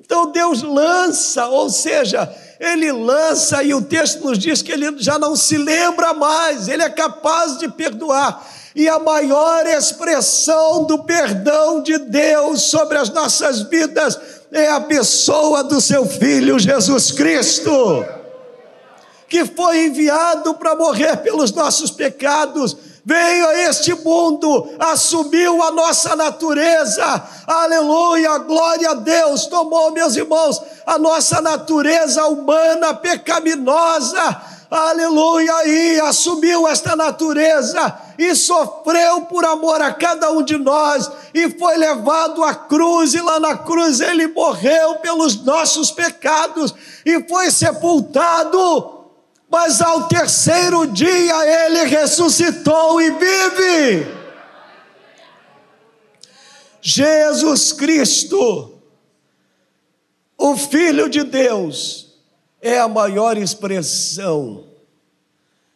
Então 0.00 0.32
Deus 0.32 0.62
lança, 0.62 1.46
ou 1.46 1.68
seja, 1.70 2.28
Ele 2.58 2.90
lança 2.90 3.62
e 3.62 3.74
o 3.74 3.82
texto 3.82 4.24
nos 4.24 4.38
diz 4.38 4.62
que 4.62 4.72
Ele 4.72 4.94
já 4.98 5.18
não 5.18 5.36
se 5.36 5.56
lembra 5.56 6.14
mais, 6.14 6.68
Ele 6.68 6.82
é 6.82 6.88
capaz 6.88 7.58
de 7.58 7.68
perdoar. 7.68 8.44
E 8.74 8.88
a 8.88 8.98
maior 8.98 9.66
expressão 9.66 10.84
do 10.84 11.04
perdão 11.04 11.82
de 11.82 11.98
Deus 11.98 12.62
sobre 12.62 12.98
as 12.98 13.10
nossas 13.10 13.62
vidas 13.62 14.18
é 14.52 14.68
a 14.70 14.80
pessoa 14.80 15.62
do 15.62 15.80
seu 15.80 16.06
filho 16.06 16.58
Jesus 16.58 17.12
Cristo, 17.12 18.04
que 19.28 19.44
foi 19.44 19.86
enviado 19.86 20.54
para 20.54 20.74
morrer 20.74 21.18
pelos 21.18 21.52
nossos 21.52 21.90
pecados, 21.90 22.76
veio 23.04 23.48
a 23.48 23.58
este 23.62 23.94
mundo, 23.94 24.70
assumiu 24.78 25.62
a 25.62 25.70
nossa 25.70 26.14
natureza, 26.16 27.22
aleluia, 27.46 28.38
glória 28.38 28.90
a 28.90 28.94
Deus, 28.94 29.46
tomou, 29.46 29.92
meus 29.92 30.16
irmãos, 30.16 30.60
a 30.86 30.98
nossa 30.98 31.40
natureza 31.40 32.26
humana 32.26 32.94
pecaminosa, 32.94 34.42
aleluia, 34.70 35.66
e 35.66 36.00
assumiu 36.00 36.68
esta 36.68 36.94
natureza 36.94 37.98
e 38.18 38.34
sofreu 38.34 39.22
por 39.22 39.44
amor 39.44 39.80
a 39.80 39.92
cada 39.92 40.30
um 40.30 40.42
de 40.42 40.58
nós 40.58 41.10
e 41.32 41.50
foi 41.50 41.76
levado 41.76 42.44
à 42.44 42.54
cruz, 42.54 43.14
e 43.14 43.20
lá 43.20 43.40
na 43.40 43.56
cruz 43.56 44.00
ele 44.00 44.28
morreu 44.28 44.96
pelos 44.96 45.42
nossos 45.42 45.90
pecados 45.90 46.74
e 47.04 47.22
foi 47.28 47.50
sepultado. 47.50 48.99
Mas 49.50 49.82
ao 49.82 50.06
terceiro 50.06 50.86
dia 50.86 51.66
ele 51.66 51.84
ressuscitou 51.84 53.02
e 53.02 53.10
vive. 53.10 54.06
Jesus 56.80 57.72
Cristo, 57.72 58.80
o 60.38 60.56
Filho 60.56 61.10
de 61.10 61.24
Deus, 61.24 62.14
é 62.62 62.78
a 62.78 62.86
maior 62.86 63.36
expressão 63.36 64.68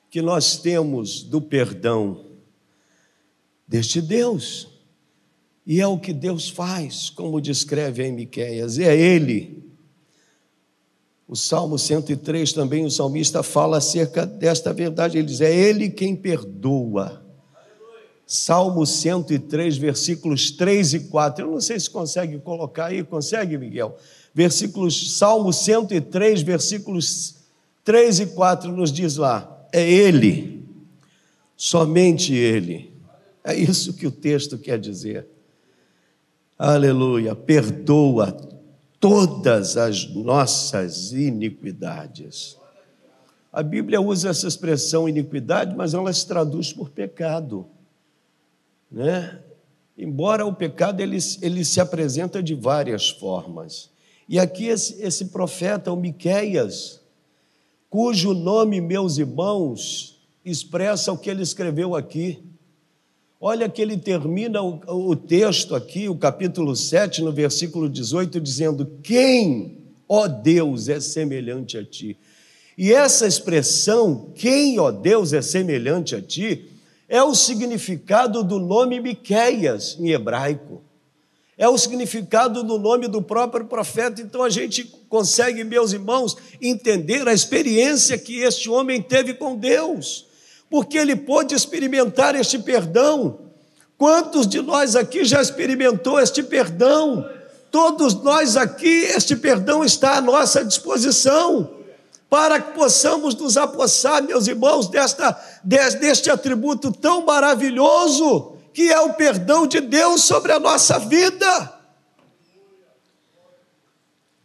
que 0.08 0.22
nós 0.22 0.56
temos 0.56 1.24
do 1.24 1.40
perdão 1.40 2.24
deste 3.66 4.00
Deus. 4.00 4.68
E 5.66 5.80
é 5.80 5.86
o 5.86 5.98
que 5.98 6.12
Deus 6.12 6.48
faz, 6.48 7.10
como 7.10 7.40
descreve 7.40 8.04
em 8.04 8.12
Miqueias, 8.12 8.78
é 8.78 8.96
Ele. 8.96 9.73
O 11.26 11.34
Salmo 11.34 11.78
103 11.78 12.52
também, 12.52 12.84
o 12.84 12.90
salmista 12.90 13.42
fala 13.42 13.78
acerca 13.78 14.26
desta 14.26 14.72
verdade, 14.72 15.18
ele 15.18 15.26
diz: 15.26 15.40
é 15.40 15.54
Ele 15.54 15.88
quem 15.88 16.14
perdoa 16.14 17.24
Salmo 18.26 18.86
103, 18.86 19.76
versículos 19.76 20.50
3 20.50 20.94
e 20.94 21.00
4. 21.00 21.44
Eu 21.44 21.50
não 21.52 21.60
sei 21.60 21.78
se 21.78 21.90
consegue 21.90 22.38
colocar 22.38 22.86
aí, 22.86 23.04
consegue, 23.04 23.58
Miguel? 23.58 23.96
Versículos, 24.34 25.18
Salmo 25.18 25.52
103, 25.52 26.42
versículos 26.42 27.36
3 27.84 28.20
e 28.20 28.26
4 28.26 28.72
nos 28.72 28.90
diz 28.90 29.16
lá: 29.16 29.66
é 29.72 29.88
Ele, 29.88 30.64
somente 31.56 32.34
Ele. 32.34 32.92
É 33.44 33.54
isso 33.54 33.92
que 33.92 34.06
o 34.06 34.10
texto 34.10 34.56
quer 34.56 34.78
dizer. 34.78 35.26
Aleluia, 36.58 37.34
perdoa 37.34 38.53
todas 39.04 39.76
as 39.76 40.06
nossas 40.14 41.12
iniquidades. 41.12 42.56
A 43.52 43.62
Bíblia 43.62 44.00
usa 44.00 44.30
essa 44.30 44.48
expressão 44.48 45.06
iniquidade, 45.06 45.76
mas 45.76 45.92
ela 45.92 46.10
se 46.10 46.26
traduz 46.26 46.72
por 46.72 46.88
pecado. 46.88 47.66
Né? 48.90 49.40
Embora 49.98 50.46
o 50.46 50.54
pecado 50.54 51.02
ele, 51.02 51.18
ele 51.42 51.66
se 51.66 51.82
apresenta 51.82 52.42
de 52.42 52.54
várias 52.54 53.10
formas. 53.10 53.90
E 54.26 54.38
aqui 54.38 54.68
esse, 54.68 55.02
esse 55.02 55.26
profeta, 55.26 55.92
o 55.92 55.96
Miqueias, 55.96 57.02
cujo 57.90 58.32
nome, 58.32 58.80
meus 58.80 59.18
irmãos, 59.18 60.18
expressa 60.42 61.12
o 61.12 61.18
que 61.18 61.28
ele 61.28 61.42
escreveu 61.42 61.94
aqui. 61.94 62.42
Olha 63.46 63.68
que 63.68 63.82
ele 63.82 63.98
termina 63.98 64.62
o, 64.62 64.80
o 65.10 65.14
texto 65.14 65.74
aqui, 65.74 66.08
o 66.08 66.16
capítulo 66.16 66.74
7, 66.74 67.20
no 67.20 67.30
versículo 67.30 67.90
18, 67.90 68.40
dizendo: 68.40 68.90
Quem, 69.02 69.84
ó 70.08 70.26
Deus, 70.26 70.88
é 70.88 70.98
semelhante 70.98 71.76
a 71.76 71.84
ti? 71.84 72.16
E 72.78 72.90
essa 72.90 73.26
expressão, 73.26 74.32
quem, 74.34 74.78
ó 74.80 74.90
Deus, 74.90 75.34
é 75.34 75.42
semelhante 75.42 76.16
a 76.16 76.22
ti, 76.22 76.70
é 77.06 77.22
o 77.22 77.34
significado 77.34 78.42
do 78.42 78.58
nome 78.58 78.98
Miqueias 78.98 79.98
em 80.00 80.08
hebraico. 80.08 80.82
É 81.58 81.68
o 81.68 81.76
significado 81.76 82.64
do 82.64 82.78
nome 82.78 83.08
do 83.08 83.20
próprio 83.20 83.66
profeta. 83.66 84.22
Então 84.22 84.42
a 84.42 84.48
gente 84.48 84.84
consegue, 85.06 85.62
meus 85.64 85.92
irmãos, 85.92 86.34
entender 86.62 87.28
a 87.28 87.34
experiência 87.34 88.16
que 88.16 88.38
este 88.38 88.70
homem 88.70 89.02
teve 89.02 89.34
com 89.34 89.54
Deus, 89.54 90.28
porque 90.70 90.98
ele 90.98 91.16
pôde 91.16 91.54
experimentar 91.54 92.34
este 92.34 92.58
perdão. 92.58 93.38
Quantos 93.96 94.46
de 94.46 94.60
nós 94.60 94.96
aqui 94.96 95.24
já 95.24 95.40
experimentou 95.40 96.20
este 96.20 96.42
perdão? 96.42 97.28
Todos 97.70 98.14
nós 98.14 98.56
aqui, 98.56 99.04
este 99.04 99.34
perdão 99.34 99.84
está 99.84 100.16
à 100.16 100.20
nossa 100.20 100.64
disposição 100.64 101.70
para 102.28 102.60
que 102.60 102.72
possamos 102.72 103.34
nos 103.36 103.56
apossar, 103.56 104.22
meus 104.22 104.48
irmãos, 104.48 104.88
desta, 104.88 105.40
deste 105.62 106.30
atributo 106.30 106.90
tão 106.90 107.24
maravilhoso 107.24 108.56
que 108.72 108.90
é 108.92 109.00
o 109.00 109.14
perdão 109.14 109.68
de 109.68 109.80
Deus 109.80 110.24
sobre 110.24 110.50
a 110.50 110.58
nossa 110.58 110.98
vida. 110.98 111.72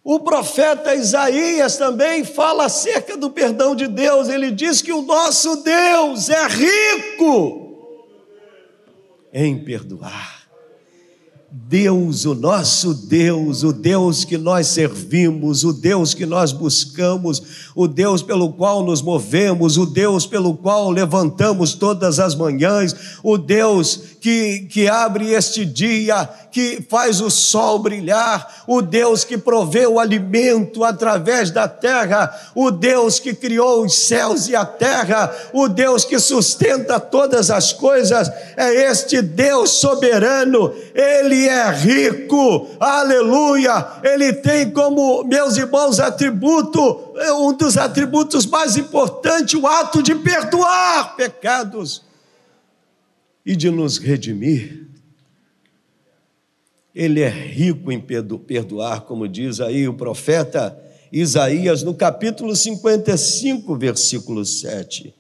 O 0.04 0.20
profeta 0.22 0.96
Isaías 0.96 1.78
também 1.78 2.24
fala 2.24 2.66
acerca 2.66 3.18
do 3.18 3.30
perdão 3.30 3.76
de 3.76 3.88
Deus. 3.88 4.30
Ele 4.30 4.50
diz 4.50 4.82
que 4.82 4.94
o 4.94 5.02
nosso 5.02 5.58
Deus 5.58 6.30
é 6.30 6.48
rico 6.48 7.70
em 9.34 9.64
perdoar. 9.64 10.39
Deus, 11.52 12.26
o 12.26 12.36
nosso 12.36 12.94
Deus, 12.94 13.64
o 13.64 13.74
Deus 13.74 14.24
que 14.24 14.38
nós 14.38 14.68
servimos, 14.68 15.64
o 15.64 15.74
Deus 15.74 16.14
que 16.14 16.26
nós 16.26 16.52
buscamos, 16.52 17.42
o 17.76 17.88
Deus 17.88 18.22
pelo 18.22 18.54
qual 18.54 18.84
nos 18.84 19.02
movemos, 19.02 19.76
o 19.76 19.86
Deus 19.88 20.28
pelo 20.28 20.56
qual 20.56 20.92
levantamos 20.92 21.74
todas 21.74 22.20
as 22.20 22.36
manhãs, 22.36 22.96
o 23.24 23.36
Deus 23.36 24.00
que, 24.22 24.68
que 24.70 24.88
abre 24.88 25.32
este 25.32 25.66
dia, 25.66 26.30
que 26.52 26.86
faz 26.90 27.22
o 27.22 27.30
sol 27.30 27.80
brilhar, 27.80 28.64
o 28.68 28.82
Deus 28.82 29.24
que 29.24 29.38
provê 29.38 29.88
o 29.88 30.00
alimento 30.00 30.84
através 30.84 31.52
da 31.52 31.68
terra, 31.68 32.32
o 32.54 32.70
Deus 32.70 33.20
que 33.20 33.34
criou 33.34 33.86
os 33.86 33.96
céus 33.96 34.48
e 34.48 34.56
a 34.56 34.66
terra, 34.66 35.34
o 35.54 35.68
Deus 35.68 36.04
que 36.04 36.20
sustenta 36.20 37.00
todas 37.00 37.50
as 37.50 37.72
coisas, 37.72 38.30
é 38.58 38.92
este 38.92 39.22
Deus 39.22 39.72
soberano, 39.72 40.74
ele 40.94 41.39
é 41.48 41.70
rico, 41.72 42.68
aleluia, 42.80 44.00
ele 44.04 44.34
tem 44.34 44.72
como, 44.72 45.24
meus 45.24 45.58
irmãos, 45.58 46.00
atributo, 46.00 47.14
um 47.40 47.54
dos 47.54 47.78
atributos 47.78 48.46
mais 48.46 48.78
importantes, 48.78 49.54
o 49.54 49.68
ato 49.68 50.02
de 50.02 50.16
perdoar 50.16 51.16
pecados 51.16 52.04
e 53.46 53.56
de 53.56 53.70
nos 53.70 53.98
redimir. 53.98 54.88
Ele 56.94 57.22
é 57.22 57.30
rico 57.30 57.92
em 57.92 58.00
perdoar, 58.00 59.02
como 59.02 59.28
diz 59.28 59.60
aí 59.60 59.88
o 59.88 59.94
profeta 59.94 60.78
Isaías 61.12 61.82
no 61.84 61.94
capítulo 61.94 62.56
55, 62.56 63.76
versículo 63.76 64.46
7. 64.46 65.14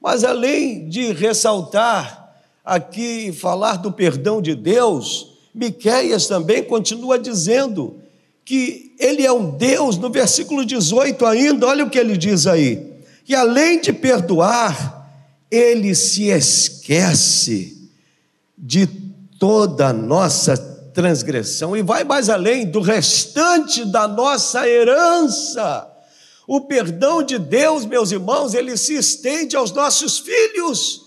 Mas 0.00 0.22
além 0.22 0.88
de 0.88 1.12
ressaltar 1.12 2.28
aqui 2.64 3.32
falar 3.32 3.76
do 3.76 3.90
perdão 3.90 4.42
de 4.42 4.54
Deus, 4.54 5.27
Miqueias 5.54 6.26
também 6.26 6.62
continua 6.62 7.18
dizendo 7.18 7.96
que 8.44 8.94
ele 8.98 9.24
é 9.26 9.32
um 9.32 9.50
Deus, 9.50 9.96
no 9.96 10.10
versículo 10.10 10.64
18 10.64 11.24
ainda, 11.26 11.66
olha 11.66 11.84
o 11.84 11.90
que 11.90 11.98
ele 11.98 12.16
diz 12.16 12.46
aí, 12.46 13.02
que 13.24 13.34
além 13.34 13.80
de 13.80 13.92
perdoar, 13.92 14.98
ele 15.50 15.94
se 15.94 16.24
esquece 16.28 17.90
de 18.56 18.86
toda 19.38 19.88
a 19.88 19.92
nossa 19.92 20.56
transgressão 20.94 21.76
e 21.76 21.82
vai 21.82 22.04
mais 22.04 22.28
além 22.28 22.66
do 22.66 22.80
restante 22.80 23.84
da 23.84 24.08
nossa 24.08 24.68
herança. 24.68 25.86
O 26.46 26.62
perdão 26.62 27.22
de 27.22 27.38
Deus, 27.38 27.84
meus 27.84 28.10
irmãos, 28.10 28.54
ele 28.54 28.76
se 28.76 28.94
estende 28.94 29.54
aos 29.54 29.70
nossos 29.70 30.18
filhos. 30.18 31.02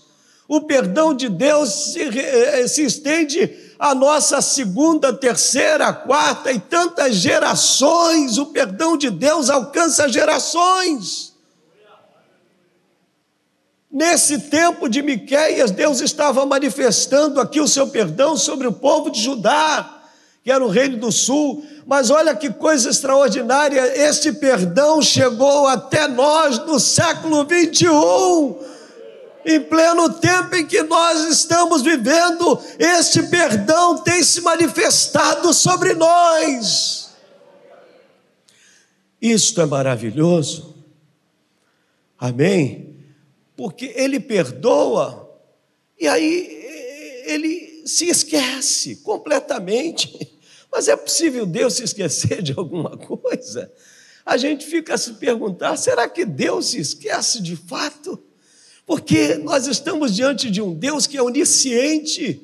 O 0.48 0.62
perdão 0.62 1.12
de 1.12 1.28
Deus 1.28 1.92
se, 1.92 2.00
eh, 2.00 2.68
se 2.68 2.84
estende 2.84 3.50
à 3.82 3.96
nossa 3.96 4.40
segunda, 4.40 5.12
terceira, 5.12 5.92
quarta 5.92 6.52
e 6.52 6.60
tantas 6.60 7.16
gerações. 7.16 8.38
O 8.38 8.46
perdão 8.46 8.96
de 8.96 9.10
Deus 9.10 9.50
alcança 9.50 10.08
gerações. 10.08 11.32
Nesse 13.90 14.38
tempo 14.38 14.88
de 14.88 15.02
Miqueias, 15.02 15.72
Deus 15.72 16.00
estava 16.00 16.46
manifestando 16.46 17.40
aqui 17.40 17.60
o 17.60 17.66
seu 17.66 17.88
perdão 17.88 18.36
sobre 18.36 18.68
o 18.68 18.72
povo 18.72 19.10
de 19.10 19.20
Judá, 19.20 20.04
que 20.44 20.52
era 20.52 20.64
o 20.64 20.68
reino 20.68 20.98
do 20.98 21.10
sul. 21.10 21.66
Mas 21.84 22.08
olha 22.08 22.36
que 22.36 22.50
coisa 22.50 22.88
extraordinária, 22.88 23.98
este 24.08 24.30
perdão 24.30 25.02
chegou 25.02 25.66
até 25.66 26.06
nós 26.06 26.56
no 26.60 26.78
século 26.78 27.44
21. 27.44 28.71
Em 29.44 29.60
pleno 29.60 30.08
tempo 30.20 30.54
em 30.54 30.66
que 30.66 30.82
nós 30.82 31.28
estamos 31.28 31.82
vivendo, 31.82 32.60
este 32.78 33.24
perdão 33.24 33.98
tem 33.98 34.22
se 34.22 34.40
manifestado 34.40 35.52
sobre 35.52 35.94
nós. 35.94 37.10
Isto 39.20 39.60
é 39.60 39.66
maravilhoso. 39.66 40.74
Amém? 42.18 42.92
porque 43.62 43.92
ele 43.94 44.18
perdoa 44.18 45.30
e 45.96 46.08
aí 46.08 47.22
ele 47.26 47.84
se 47.86 48.08
esquece 48.08 48.96
completamente. 48.96 50.36
Mas 50.68 50.88
é 50.88 50.96
possível 50.96 51.44
Deus 51.46 51.74
se 51.74 51.84
esquecer 51.84 52.42
de 52.42 52.52
alguma 52.56 52.96
coisa? 52.96 53.70
A 54.24 54.36
gente 54.36 54.66
fica 54.66 54.94
a 54.94 54.98
se 54.98 55.14
perguntar: 55.14 55.76
será 55.76 56.08
que 56.08 56.24
Deus 56.24 56.70
se 56.70 56.80
esquece 56.80 57.40
de 57.42 57.54
fato? 57.54 58.20
Porque 58.92 59.36
nós 59.36 59.66
estamos 59.66 60.14
diante 60.14 60.50
de 60.50 60.60
um 60.60 60.74
Deus 60.74 61.06
que 61.06 61.16
é 61.16 61.22
onisciente, 61.22 62.42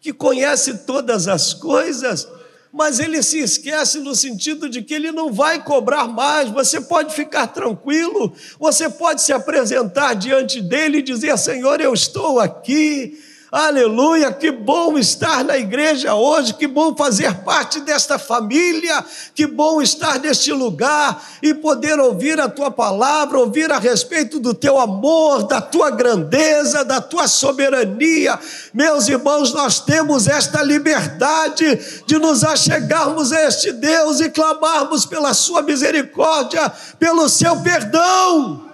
que 0.00 0.14
conhece 0.14 0.78
todas 0.86 1.28
as 1.28 1.52
coisas 1.52 2.26
mas 2.72 3.00
ele 3.00 3.20
se 3.20 3.40
esquece 3.40 3.98
no 3.98 4.14
sentido 4.14 4.68
de 4.68 4.80
que 4.80 4.94
ele 4.94 5.10
não 5.10 5.32
vai 5.32 5.60
cobrar 5.60 6.06
mais. 6.06 6.48
Você 6.50 6.80
pode 6.80 7.12
ficar 7.12 7.48
tranquilo, 7.48 8.32
você 8.60 8.88
pode 8.88 9.22
se 9.22 9.32
apresentar 9.32 10.14
diante 10.14 10.62
dele 10.62 10.98
e 10.98 11.02
dizer: 11.02 11.36
Senhor, 11.36 11.80
eu 11.80 11.92
estou 11.92 12.38
aqui, 12.38 13.20
Aleluia, 13.52 14.30
que 14.30 14.52
bom 14.52 14.96
estar 14.96 15.42
na 15.42 15.58
igreja 15.58 16.14
hoje, 16.14 16.54
que 16.54 16.68
bom 16.68 16.94
fazer 16.94 17.34
parte 17.38 17.80
desta 17.80 18.16
família, 18.16 19.04
que 19.34 19.44
bom 19.44 19.82
estar 19.82 20.20
neste 20.20 20.52
lugar 20.52 21.20
e 21.42 21.52
poder 21.52 21.98
ouvir 21.98 22.38
a 22.38 22.48
tua 22.48 22.70
palavra, 22.70 23.40
ouvir 23.40 23.72
a 23.72 23.78
respeito 23.80 24.38
do 24.38 24.54
teu 24.54 24.78
amor, 24.78 25.48
da 25.48 25.60
tua 25.60 25.90
grandeza, 25.90 26.84
da 26.84 27.00
tua 27.00 27.26
soberania. 27.26 28.38
Meus 28.72 29.08
irmãos, 29.08 29.52
nós 29.52 29.80
temos 29.80 30.28
esta 30.28 30.62
liberdade 30.62 32.04
de 32.06 32.18
nos 32.18 32.44
achegarmos 32.44 33.32
a 33.32 33.48
este 33.48 33.72
Deus 33.72 34.20
e 34.20 34.30
clamarmos 34.30 35.04
pela 35.04 35.34
sua 35.34 35.60
misericórdia, 35.60 36.72
pelo 37.00 37.28
seu 37.28 37.56
perdão. 37.62 38.69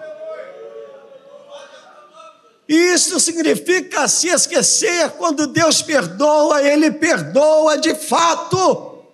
Isso 2.69 3.21
significa 3.21 4.09
se 4.09 4.29
esquecer 4.29 5.11
quando 5.13 5.47
Deus 5.47 5.83
perdoa, 5.83 6.63
Ele 6.63 6.91
perdoa 6.91 7.79
de 7.79 7.95
fato. 7.95 9.05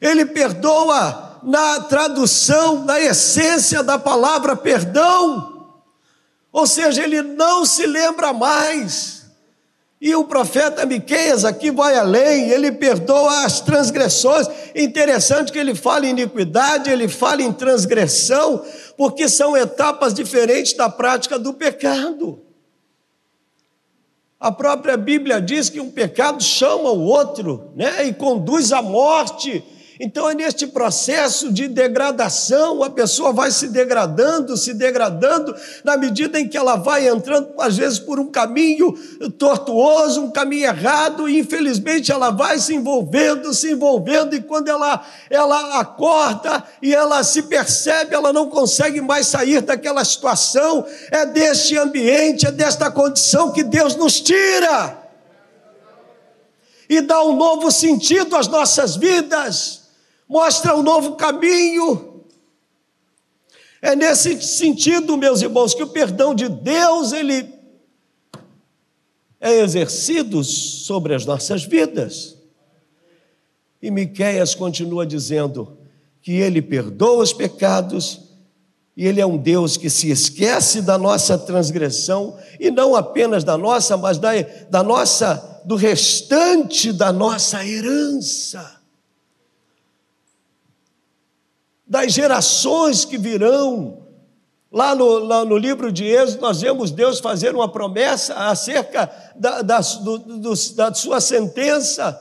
Ele 0.00 0.24
perdoa 0.24 1.40
na 1.42 1.80
tradução, 1.82 2.84
na 2.84 3.00
essência 3.00 3.82
da 3.82 3.98
palavra 3.98 4.56
perdão. 4.56 5.50
Ou 6.52 6.66
seja, 6.66 7.02
ele 7.02 7.22
não 7.22 7.64
se 7.64 7.86
lembra 7.86 8.32
mais. 8.32 9.19
E 10.00 10.14
o 10.14 10.24
profeta 10.24 10.86
Miqueias 10.86 11.44
aqui 11.44 11.70
vai 11.70 11.94
além, 11.94 12.48
ele 12.48 12.72
perdoa 12.72 13.44
as 13.44 13.60
transgressões. 13.60 14.48
Interessante 14.74 15.52
que 15.52 15.58
ele 15.58 15.74
fala 15.74 16.06
em 16.06 16.10
iniquidade, 16.10 16.88
ele 16.88 17.06
fala 17.06 17.42
em 17.42 17.52
transgressão, 17.52 18.64
porque 18.96 19.28
são 19.28 19.54
etapas 19.54 20.14
diferentes 20.14 20.72
da 20.72 20.88
prática 20.88 21.38
do 21.38 21.52
pecado. 21.52 22.40
A 24.38 24.50
própria 24.50 24.96
Bíblia 24.96 25.38
diz 25.38 25.68
que 25.68 25.80
um 25.80 25.90
pecado 25.90 26.42
chama 26.42 26.90
o 26.90 27.02
outro, 27.02 27.70
né, 27.76 28.06
e 28.06 28.14
conduz 28.14 28.72
à 28.72 28.80
morte. 28.80 29.62
Então, 30.02 30.30
é 30.30 30.34
neste 30.34 30.66
processo 30.66 31.52
de 31.52 31.68
degradação, 31.68 32.82
a 32.82 32.88
pessoa 32.88 33.34
vai 33.34 33.50
se 33.50 33.68
degradando, 33.68 34.56
se 34.56 34.72
degradando, 34.72 35.54
na 35.84 35.94
medida 35.94 36.40
em 36.40 36.48
que 36.48 36.56
ela 36.56 36.74
vai 36.74 37.06
entrando, 37.06 37.50
às 37.58 37.76
vezes, 37.76 37.98
por 37.98 38.18
um 38.18 38.30
caminho 38.30 38.94
tortuoso, 39.36 40.22
um 40.22 40.30
caminho 40.30 40.64
errado, 40.64 41.28
e 41.28 41.38
infelizmente 41.38 42.10
ela 42.10 42.30
vai 42.30 42.58
se 42.58 42.74
envolvendo, 42.74 43.52
se 43.52 43.72
envolvendo, 43.72 44.34
e 44.34 44.40
quando 44.40 44.68
ela, 44.68 45.04
ela 45.28 45.78
acorda 45.78 46.64
e 46.80 46.94
ela 46.94 47.22
se 47.22 47.42
percebe, 47.42 48.14
ela 48.14 48.32
não 48.32 48.48
consegue 48.48 49.02
mais 49.02 49.26
sair 49.26 49.60
daquela 49.60 50.02
situação, 50.02 50.82
é 51.10 51.26
deste 51.26 51.76
ambiente, 51.76 52.46
é 52.46 52.50
desta 52.50 52.90
condição 52.90 53.52
que 53.52 53.62
Deus 53.62 53.94
nos 53.96 54.18
tira. 54.18 54.96
E 56.88 57.02
dá 57.02 57.22
um 57.22 57.36
novo 57.36 57.70
sentido 57.70 58.34
às 58.34 58.48
nossas 58.48 58.96
vidas 58.96 59.79
mostra 60.30 60.76
um 60.76 60.82
novo 60.82 61.16
caminho. 61.16 62.22
É 63.82 63.96
nesse 63.96 64.40
sentido, 64.40 65.16
meus 65.16 65.42
irmãos, 65.42 65.74
que 65.74 65.82
o 65.82 65.88
perdão 65.88 66.32
de 66.32 66.48
Deus 66.48 67.12
ele 67.12 67.52
é 69.40 69.58
exercido 69.58 70.44
sobre 70.44 71.14
as 71.16 71.26
nossas 71.26 71.64
vidas. 71.64 72.36
E 73.82 73.90
Miqueias 73.90 74.54
continua 74.54 75.04
dizendo 75.04 75.76
que 76.22 76.32
ele 76.32 76.62
perdoa 76.62 77.24
os 77.24 77.32
pecados 77.32 78.20
e 78.96 79.06
ele 79.06 79.20
é 79.20 79.26
um 79.26 79.38
Deus 79.38 79.76
que 79.76 79.90
se 79.90 80.10
esquece 80.10 80.82
da 80.82 80.96
nossa 80.96 81.36
transgressão 81.38 82.38
e 82.60 82.70
não 82.70 82.94
apenas 82.94 83.42
da 83.42 83.56
nossa, 83.58 83.96
mas 83.96 84.18
da, 84.18 84.30
da 84.68 84.82
nossa 84.82 85.62
do 85.64 85.74
restante 85.74 86.92
da 86.92 87.12
nossa 87.12 87.66
herança 87.66 88.79
das 91.90 92.12
gerações 92.12 93.04
que 93.04 93.18
virão. 93.18 94.06
Lá 94.72 94.94
no, 94.94 95.18
lá 95.18 95.44
no, 95.44 95.58
livro 95.58 95.90
de 95.90 96.04
Êxodo, 96.04 96.42
nós 96.42 96.60
vemos 96.60 96.92
Deus 96.92 97.18
fazer 97.18 97.52
uma 97.52 97.68
promessa 97.68 98.34
acerca 98.34 99.10
da, 99.34 99.62
da, 99.62 99.80
do, 99.80 100.18
do, 100.18 100.54
da 100.76 100.94
sua 100.94 101.20
sentença, 101.20 102.16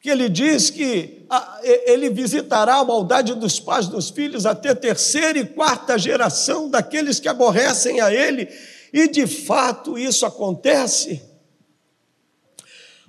que 0.00 0.08
ele 0.08 0.30
diz 0.30 0.70
que 0.70 1.26
a, 1.28 1.60
ele 1.62 2.08
visitará 2.08 2.76
a 2.76 2.84
maldade 2.84 3.34
dos 3.34 3.60
pais 3.60 3.86
dos 3.86 4.08
filhos 4.08 4.46
até 4.46 4.74
terceira 4.74 5.38
e 5.38 5.44
quarta 5.44 5.98
geração 5.98 6.70
daqueles 6.70 7.20
que 7.20 7.28
aborrecem 7.28 8.00
a 8.00 8.10
ele, 8.10 8.48
e 8.90 9.06
de 9.06 9.26
fato 9.26 9.98
isso 9.98 10.24
acontece. 10.24 11.20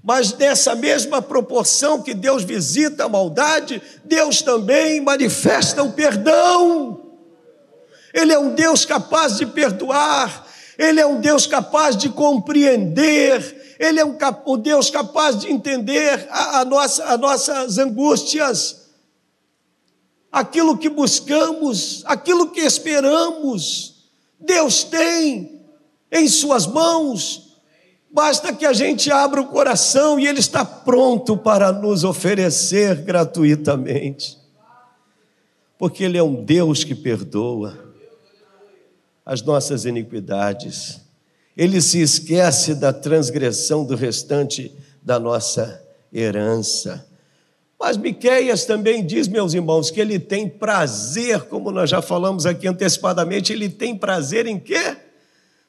Mas 0.07 0.31
nessa 0.31 0.73
mesma 0.73 1.21
proporção 1.21 2.01
que 2.01 2.13
Deus 2.13 2.41
visita 2.41 3.03
a 3.03 3.09
maldade, 3.09 3.81
Deus 4.05 4.41
também 4.41 5.01
manifesta 5.01 5.83
o 5.83 5.91
perdão. 5.91 7.11
Ele 8.13 8.31
é 8.31 8.39
um 8.39 8.55
Deus 8.55 8.85
capaz 8.85 9.35
de 9.35 9.45
perdoar, 9.45 10.47
Ele 10.77 11.01
é 11.01 11.05
um 11.05 11.19
Deus 11.19 11.45
capaz 11.45 11.97
de 11.97 12.07
compreender, 12.07 13.75
Ele 13.77 13.99
é 13.99 14.05
um, 14.05 14.17
um 14.45 14.57
Deus 14.57 14.89
capaz 14.89 15.39
de 15.39 15.51
entender 15.51 16.25
a, 16.31 16.61
a 16.61 16.65
nossa, 16.65 17.03
as 17.03 17.19
nossas 17.19 17.77
angústias, 17.77 18.87
aquilo 20.31 20.77
que 20.77 20.87
buscamos, 20.87 22.01
aquilo 22.05 22.51
que 22.51 22.61
esperamos. 22.61 24.05
Deus 24.39 24.85
tem 24.85 25.65
em 26.09 26.29
Suas 26.29 26.65
mãos 26.65 27.46
Basta 28.11 28.53
que 28.53 28.65
a 28.65 28.73
gente 28.73 29.11
abra 29.11 29.41
o 29.41 29.47
coração 29.47 30.19
e 30.19 30.27
Ele 30.27 30.39
está 30.39 30.63
pronto 30.63 31.37
para 31.37 31.71
nos 31.71 32.03
oferecer 32.03 33.03
gratuitamente. 33.03 34.37
Porque 35.77 36.03
Ele 36.03 36.17
é 36.17 36.23
um 36.23 36.43
Deus 36.43 36.83
que 36.83 36.95
perdoa 36.95 37.87
as 39.25 39.41
nossas 39.41 39.83
iniquidades. 39.83 41.01
Ele 41.55 41.81
se 41.81 42.01
esquece 42.01 42.73
da 42.75 42.93
transgressão 42.93 43.83
do 43.83 43.95
restante 43.95 44.73
da 45.03 45.19
nossa 45.19 45.83
herança. 46.13 47.05
Mas 47.79 47.97
Miqueias 47.97 48.65
também 48.65 49.05
diz, 49.05 49.27
meus 49.27 49.53
irmãos, 49.53 49.91
que 49.91 49.99
ele 49.99 50.17
tem 50.17 50.49
prazer, 50.49 51.41
como 51.43 51.71
nós 51.71 51.89
já 51.89 52.01
falamos 52.01 52.45
aqui 52.45 52.67
antecipadamente, 52.67 53.53
ele 53.53 53.69
tem 53.69 53.95
prazer 53.95 54.47
em 54.47 54.57
quê? 54.57 54.97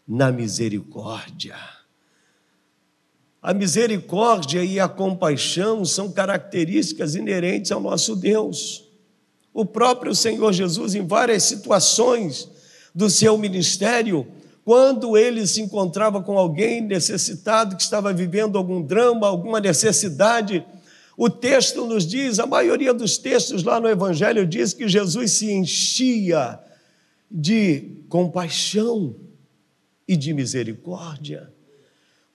Na 0.07 0.33
misericórdia. 0.33 1.57
A 3.49 3.55
misericórdia 3.55 4.63
e 4.63 4.79
a 4.79 4.87
compaixão 4.87 5.83
são 5.83 6.13
características 6.13 7.15
inerentes 7.15 7.73
ao 7.73 7.81
nosso 7.81 8.15
Deus. 8.15 8.85
O 9.55 9.65
próprio 9.65 10.15
Senhor 10.15 10.53
Jesus, 10.53 10.95
em 10.95 11.07
várias 11.07 11.45
situações 11.45 12.47
do 12.95 13.09
seu 13.09 13.39
ministério, 13.39 14.27
quando 14.67 15.17
ele 15.17 15.47
se 15.47 15.63
encontrava 15.63 16.23
com 16.23 16.37
alguém 16.39 16.83
necessitado 16.83 17.75
que 17.75 17.83
estava 17.83 18.13
vivendo 18.13 18.59
algum 18.59 18.83
drama, 18.83 19.27
alguma 19.27 19.61
necessidade, 19.61 20.63
o 21.17 21.31
texto 21.31 21.87
nos 21.87 22.07
diz, 22.07 22.39
a 22.39 22.45
maioria 22.45 22.93
dos 22.93 23.17
textos 23.17 23.63
lá 23.63 23.81
no 23.81 23.89
Evangelho 23.89 24.47
diz 24.47 24.75
que 24.75 24.87
Jesus 24.87 25.31
se 25.33 25.51
enchia 25.51 26.61
de 27.31 28.03
compaixão 28.11 29.17
e 30.07 30.19
de 30.19 30.35
misericórdia 30.35 31.51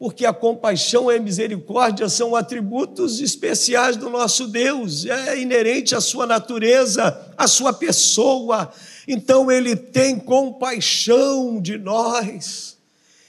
porque 0.04 0.26
a 0.26 0.34
compaixão 0.34 1.10
e 1.10 1.16
a 1.16 1.20
misericórdia 1.22 2.10
são 2.10 2.36
atributos 2.36 3.22
especiais 3.22 3.96
do 3.96 4.10
nosso 4.10 4.50
Deus, 4.50 5.06
é 5.06 5.39
inerente 5.39 5.96
à 5.96 6.02
sua 6.02 6.28
natureza, 6.28 7.32
à 7.38 7.48
sua 7.48 7.72
pessoa. 7.72 8.70
Então 9.08 9.50
ele 9.50 9.78
tem 9.78 10.20
compaixão 10.20 11.58
de 11.62 11.78
nós. 11.78 12.76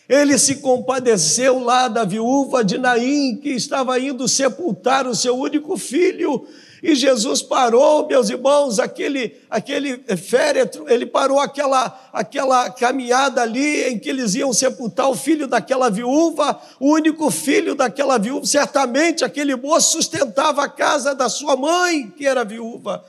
Ele 0.08 0.36
se 0.36 0.56
compadeceu 0.56 1.62
lá 1.62 1.86
da 1.86 2.04
viúva 2.04 2.64
de 2.64 2.76
Naim, 2.76 3.36
que 3.36 3.50
estava 3.50 3.96
indo 4.00 4.26
sepultar 4.26 5.06
o 5.06 5.14
seu 5.14 5.38
único 5.38 5.76
filho, 5.76 6.44
e 6.86 6.94
Jesus 6.94 7.40
parou, 7.40 8.06
meus 8.06 8.28
irmãos, 8.28 8.78
aquele, 8.78 9.40
aquele 9.48 10.04
féretro, 10.18 10.84
ele 10.86 11.06
parou 11.06 11.40
aquela, 11.40 11.98
aquela 12.12 12.68
caminhada 12.68 13.40
ali 13.40 13.84
em 13.84 13.98
que 13.98 14.10
eles 14.10 14.34
iam 14.34 14.52
sepultar 14.52 15.08
o 15.08 15.14
filho 15.14 15.46
daquela 15.46 15.88
viúva, 15.88 16.60
o 16.78 16.92
único 16.92 17.30
filho 17.30 17.74
daquela 17.74 18.18
viúva. 18.18 18.44
Certamente 18.44 19.24
aquele 19.24 19.56
moço 19.56 19.92
sustentava 19.92 20.62
a 20.62 20.68
casa 20.68 21.14
da 21.14 21.30
sua 21.30 21.56
mãe, 21.56 22.10
que 22.10 22.26
era 22.26 22.44
viúva. 22.44 23.02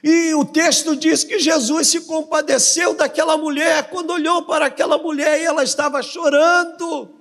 E 0.00 0.32
o 0.34 0.44
texto 0.44 0.94
diz 0.94 1.24
que 1.24 1.40
Jesus 1.40 1.88
se 1.88 2.02
compadeceu 2.02 2.94
daquela 2.94 3.36
mulher, 3.36 3.90
quando 3.90 4.12
olhou 4.12 4.42
para 4.42 4.66
aquela 4.66 4.96
mulher 4.96 5.40
e 5.40 5.44
ela 5.44 5.64
estava 5.64 6.00
chorando. 6.04 7.17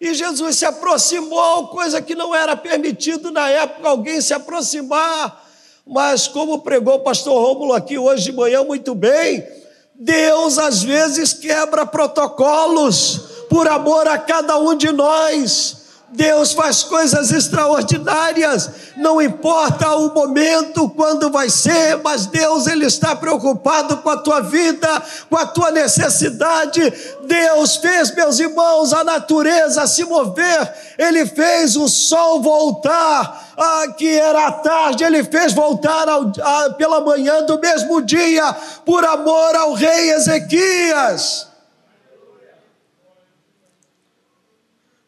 E 0.00 0.14
Jesus 0.14 0.56
se 0.56 0.64
aproximou, 0.64 1.68
coisa 1.68 2.00
que 2.00 2.14
não 2.14 2.34
era 2.34 2.56
permitido 2.56 3.30
na 3.30 3.50
época 3.50 3.88
alguém 3.88 4.20
se 4.20 4.32
aproximar. 4.32 5.46
Mas, 5.86 6.26
como 6.26 6.60
pregou 6.60 6.94
o 6.94 7.00
pastor 7.00 7.34
Rômulo 7.34 7.74
aqui 7.74 7.98
hoje 7.98 8.24
de 8.24 8.32
manhã 8.32 8.64
muito 8.64 8.94
bem, 8.94 9.46
Deus 9.94 10.58
às 10.58 10.82
vezes 10.82 11.34
quebra 11.34 11.84
protocolos 11.84 13.20
por 13.50 13.68
amor 13.68 14.08
a 14.08 14.16
cada 14.16 14.56
um 14.58 14.74
de 14.74 14.90
nós. 14.90 15.79
Deus 16.12 16.52
faz 16.52 16.82
coisas 16.82 17.30
extraordinárias, 17.30 18.68
não 18.96 19.22
importa 19.22 19.94
o 19.94 20.12
momento, 20.12 20.88
quando 20.90 21.30
vai 21.30 21.48
ser, 21.48 21.98
mas 22.02 22.26
Deus 22.26 22.66
ele 22.66 22.84
está 22.84 23.14
preocupado 23.14 23.98
com 23.98 24.10
a 24.10 24.16
tua 24.16 24.40
vida, 24.40 25.02
com 25.28 25.36
a 25.36 25.46
tua 25.46 25.70
necessidade. 25.70 26.92
Deus 27.22 27.76
fez, 27.76 28.12
meus 28.14 28.40
irmãos, 28.40 28.92
a 28.92 29.04
natureza 29.04 29.86
se 29.86 30.04
mover, 30.04 30.74
ele 30.98 31.24
fez 31.26 31.76
o 31.76 31.88
sol 31.88 32.42
voltar 32.42 33.52
ah, 33.56 33.86
que 33.96 34.08
era 34.18 34.50
tarde, 34.52 35.04
ele 35.04 35.22
fez 35.22 35.52
voltar 35.52 36.08
ao, 36.08 36.32
a, 36.42 36.70
pela 36.70 37.00
manhã 37.02 37.42
do 37.42 37.58
mesmo 37.60 38.02
dia, 38.02 38.52
por 38.84 39.04
amor 39.04 39.54
ao 39.54 39.74
rei 39.74 40.10
Ezequias. 40.10 41.49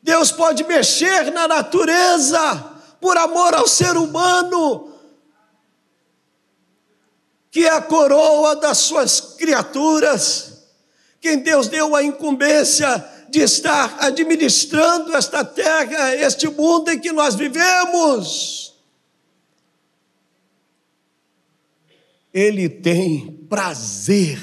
Deus 0.02 0.32
pode 0.32 0.64
mexer 0.64 1.30
na 1.30 1.46
natureza 1.46 2.72
por 3.00 3.16
amor 3.16 3.54
ao 3.54 3.68
ser 3.68 3.96
humano, 3.96 4.92
que 7.50 7.64
é 7.66 7.70
a 7.70 7.82
coroa 7.82 8.56
das 8.56 8.78
suas 8.78 9.20
criaturas, 9.36 10.64
quem 11.20 11.38
Deus 11.38 11.68
deu 11.68 11.94
a 11.94 12.02
incumbência 12.02 13.04
de 13.30 13.40
estar 13.40 13.96
administrando 14.00 15.14
esta 15.14 15.44
terra, 15.44 16.16
este 16.16 16.48
mundo 16.48 16.90
em 16.90 16.98
que 16.98 17.12
nós 17.12 17.34
vivemos. 17.34 18.74
Ele 22.34 22.68
tem 22.68 23.46
prazer 23.48 24.40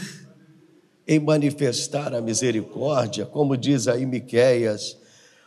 em 1.08 1.20
manifestar 1.20 2.14
a 2.14 2.22
misericórdia, 2.22 3.26
como 3.26 3.58
diz 3.58 3.88
aí 3.88 4.06
Miqueias, 4.06 4.96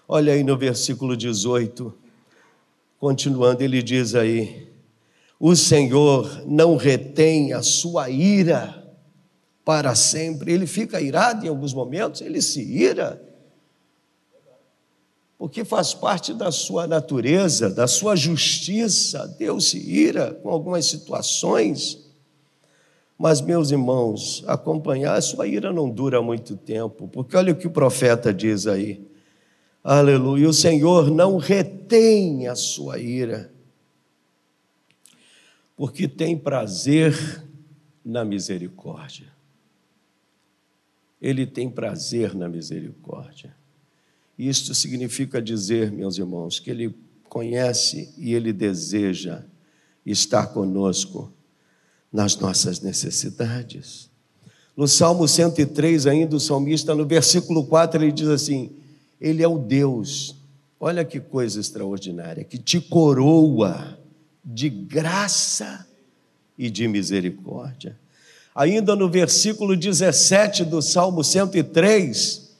Olha 0.09 0.33
aí 0.33 0.43
no 0.43 0.57
versículo 0.57 1.17
18, 1.17 1.95
continuando, 2.99 3.63
ele 3.63 3.83
diz 3.83 4.15
aí: 4.15 4.69
O 5.39 5.55
Senhor 5.55 6.43
não 6.47 6.77
retém 6.77 7.53
a 7.53 7.63
sua 7.63 8.11
ira 8.11 8.83
para 9.65 9.95
sempre. 9.95 10.53
Ele 10.53 10.67
fica 10.67 11.01
irado 11.01 11.47
em 11.47 11.49
alguns 11.49 11.73
momentos, 11.73 12.21
ele 12.21 12.43
se 12.43 12.63
ira, 12.63 13.23
porque 15.39 15.65
faz 15.65 15.93
parte 15.95 16.33
da 16.33 16.53
sua 16.53 16.87
natureza, 16.87 17.71
da 17.71 17.87
sua 17.87 18.15
justiça. 18.15 19.27
Deus 19.39 19.71
se 19.71 19.79
ira 19.79 20.35
com 20.35 20.49
algumas 20.49 20.87
situações. 20.87 21.99
Mas, 23.19 23.41
meus 23.41 23.71
irmãos, 23.71 24.43
acompanhar, 24.47 25.15
a 25.15 25.21
sua 25.21 25.47
ira 25.47 25.73
não 25.73 25.89
dura 25.89 26.21
muito 26.21 26.57
tempo, 26.57 27.09
porque 27.09 27.37
olha 27.37 27.53
o 27.53 27.57
que 27.57 27.67
o 27.67 27.71
profeta 27.71 28.33
diz 28.33 28.67
aí. 28.67 29.12
Aleluia. 29.85 30.49
O 30.49 30.53
Senhor 30.53 31.11
não 31.11 31.39
retém 31.39 32.47
a 32.47 32.55
sua 32.55 32.99
ira, 32.99 33.53
porque 35.77 36.07
tem 36.07 36.39
prazer 36.39 37.45
na 38.05 38.25
misericórdia. 38.25 39.33
Ele 41.21 41.47
tem 41.47 41.69
prazer 41.69 42.35
na 42.35 42.49
misericórdia. 42.49 43.55
Isto 44.39 44.75
significa 44.75 45.43
dizer, 45.43 45.91
meus 45.91 46.19
irmãos, 46.19 46.59
que 46.59 46.71
Ele 46.71 46.95
conhece 47.29 48.13
e 48.17 48.35
Ele 48.35 48.53
deseja 48.53 49.45
estar 50.05 50.49
conosco 50.49 51.33
nas 52.13 52.37
nossas 52.37 52.81
necessidades. 52.81 54.11
No 54.77 54.89
Salmo 54.89 55.29
103, 55.29 56.07
ainda 56.07 56.37
o 56.37 56.41
salmista, 56.41 56.95
no 56.95 57.07
versículo 57.07 57.67
4, 57.67 58.03
ele 58.03 58.13
diz 58.13 58.29
assim: 58.29 58.82
ele 59.23 59.43
é 59.43 59.49
o 59.49 59.57
Deus, 59.57 60.37
olha 60.81 61.05
que 61.05 61.21
coisa 61.21 61.61
extraordinária, 61.61 62.43
que 62.43 62.59
te 62.59 62.81
coroa 62.81 63.97
de 64.45 64.69
graça 64.69 65.87
e 66.59 66.69
de 66.69 66.89
misericórdia. 66.89 67.97
Ainda 68.55 68.97
no 68.97 69.09
versículo 69.09 69.77
17 69.77 70.65
do 70.65 70.83
Salmo 70.83 71.23
103, 71.23 72.51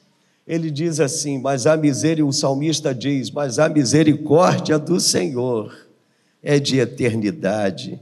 ele 0.47 0.71
diz 0.71 0.99
assim: 0.99 1.37
Mas 1.37 1.67
a 1.67 1.75
misericórdia, 1.75 2.25
o 2.25 2.33
salmista 2.33 2.95
diz, 2.95 3.29
mas 3.29 3.59
a 3.59 3.67
misericórdia 3.67 4.79
do 4.79 4.99
Senhor 4.99 5.75
é 6.41 6.59
de 6.59 6.79
eternidade 6.79 7.99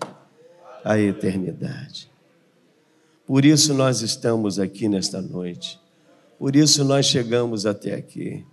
a 0.83 0.99
eternidade. 0.99 2.09
Por 3.25 3.45
isso 3.45 3.73
nós 3.73 4.01
estamos 4.01 4.59
aqui 4.59 4.89
nesta 4.89 5.21
noite, 5.21 5.79
por 6.41 6.55
isso 6.55 6.83
nós 6.83 7.05
chegamos 7.05 7.67
até 7.67 7.93
aqui. 7.93 8.43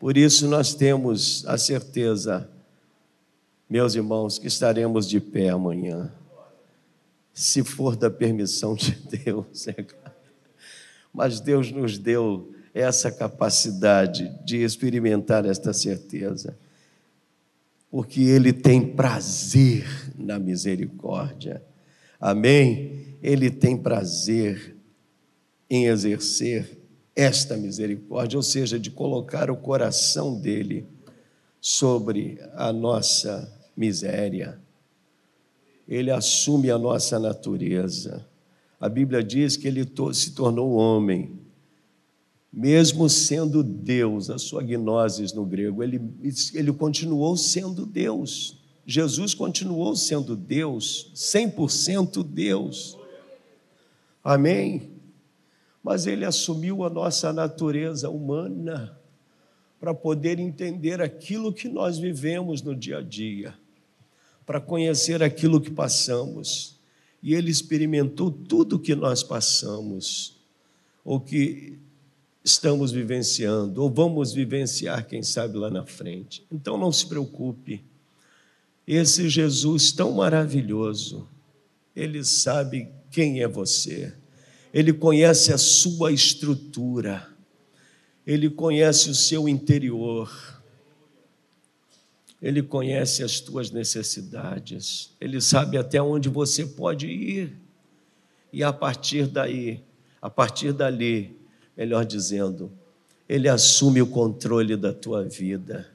Por 0.00 0.16
isso 0.16 0.48
nós 0.48 0.74
temos 0.74 1.44
a 1.46 1.56
certeza, 1.56 2.50
meus 3.68 3.94
irmãos, 3.94 4.36
que 4.36 4.48
estaremos 4.48 5.08
de 5.08 5.20
pé 5.20 5.50
amanhã, 5.50 6.12
se 7.32 7.62
for 7.62 7.94
da 7.94 8.10
permissão 8.10 8.74
de 8.74 8.96
Deus, 9.24 9.68
é 9.68 9.74
claro. 9.74 10.16
Mas 11.14 11.38
Deus 11.38 11.70
nos 11.70 11.98
deu 11.98 12.52
essa 12.74 13.12
capacidade 13.12 14.36
de 14.44 14.64
experimentar 14.64 15.46
esta 15.46 15.72
certeza, 15.72 16.58
porque 17.88 18.22
Ele 18.22 18.52
tem 18.52 18.84
prazer 18.84 19.86
na 20.18 20.36
misericórdia. 20.36 21.62
Amém? 22.20 23.16
Ele 23.22 23.52
tem 23.52 23.76
prazer 23.76 24.74
em 25.70 25.86
exercer 25.86 26.79
esta 27.14 27.56
misericórdia, 27.56 28.36
ou 28.38 28.42
seja, 28.42 28.78
de 28.78 28.90
colocar 28.90 29.50
o 29.50 29.56
coração 29.56 30.38
dele 30.38 30.86
sobre 31.60 32.40
a 32.54 32.72
nossa 32.72 33.52
miséria. 33.76 34.60
Ele 35.86 36.10
assume 36.10 36.70
a 36.70 36.78
nossa 36.78 37.18
natureza. 37.18 38.26
A 38.80 38.88
Bíblia 38.88 39.22
diz 39.22 39.56
que 39.56 39.68
ele 39.68 39.86
se 40.14 40.32
tornou 40.32 40.72
homem, 40.72 41.38
mesmo 42.52 43.08
sendo 43.08 43.62
Deus, 43.62 44.30
a 44.30 44.38
sua 44.38 44.62
gnoses 44.62 45.32
no 45.32 45.44
grego, 45.44 45.82
ele, 45.82 46.00
ele 46.54 46.72
continuou 46.72 47.36
sendo 47.36 47.86
Deus. 47.86 48.58
Jesus 48.84 49.34
continuou 49.34 49.94
sendo 49.94 50.34
Deus, 50.34 51.12
100% 51.14 52.24
Deus. 52.24 52.96
Amém? 54.24 54.89
Mas 55.82 56.06
ele 56.06 56.24
assumiu 56.24 56.84
a 56.84 56.90
nossa 56.90 57.32
natureza 57.32 58.10
humana 58.10 58.98
para 59.78 59.94
poder 59.94 60.38
entender 60.38 61.00
aquilo 61.00 61.52
que 61.52 61.68
nós 61.68 61.98
vivemos 61.98 62.60
no 62.60 62.76
dia 62.76 62.98
a 62.98 63.02
dia, 63.02 63.54
para 64.44 64.60
conhecer 64.60 65.22
aquilo 65.22 65.60
que 65.60 65.70
passamos. 65.70 66.78
E 67.22 67.34
ele 67.34 67.50
experimentou 67.50 68.30
tudo 68.30 68.78
que 68.78 68.94
nós 68.94 69.22
passamos, 69.22 70.36
ou 71.02 71.18
que 71.18 71.78
estamos 72.44 72.92
vivenciando, 72.92 73.82
ou 73.82 73.90
vamos 73.90 74.32
vivenciar, 74.32 75.06
quem 75.06 75.22
sabe 75.22 75.56
lá 75.56 75.70
na 75.70 75.86
frente. 75.86 76.44
Então 76.52 76.76
não 76.76 76.92
se 76.92 77.06
preocupe. 77.06 77.82
Esse 78.86 79.28
Jesus 79.28 79.92
tão 79.92 80.12
maravilhoso, 80.12 81.26
ele 81.94 82.22
sabe 82.24 82.88
quem 83.10 83.42
é 83.42 83.48
você 83.48 84.14
ele 84.72 84.92
conhece 84.92 85.52
a 85.52 85.58
sua 85.58 86.12
estrutura, 86.12 87.28
ele 88.26 88.48
conhece 88.48 89.10
o 89.10 89.14
seu 89.14 89.48
interior, 89.48 90.30
ele 92.40 92.62
conhece 92.62 93.22
as 93.22 93.40
tuas 93.40 93.70
necessidades, 93.70 95.10
ele 95.20 95.40
sabe 95.40 95.76
até 95.76 96.00
onde 96.00 96.28
você 96.28 96.64
pode 96.64 97.06
ir, 97.06 97.52
e 98.52 98.62
a 98.62 98.72
partir 98.72 99.26
daí, 99.26 99.82
a 100.22 100.30
partir 100.30 100.72
dali, 100.72 101.36
melhor 101.76 102.04
dizendo, 102.04 102.70
ele 103.28 103.48
assume 103.48 104.02
o 104.02 104.06
controle 104.06 104.76
da 104.76 104.92
tua 104.92 105.24
vida. 105.24 105.88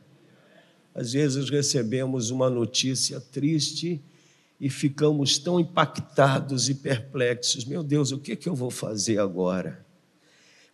Às 0.93 1.11
vezes 1.13 1.49
recebemos 1.49 2.29
uma 2.29 2.49
notícia 2.49 3.19
triste 3.19 4.01
e 4.59 4.69
ficamos 4.69 5.37
tão 5.37 5.59
impactados 5.59 6.69
e 6.69 6.75
perplexos. 6.75 7.65
Meu 7.65 7.83
Deus, 7.83 8.11
o 8.11 8.19
que, 8.19 8.35
que 8.35 8.47
eu 8.47 8.55
vou 8.55 8.71
fazer 8.71 9.19
agora? 9.19 9.85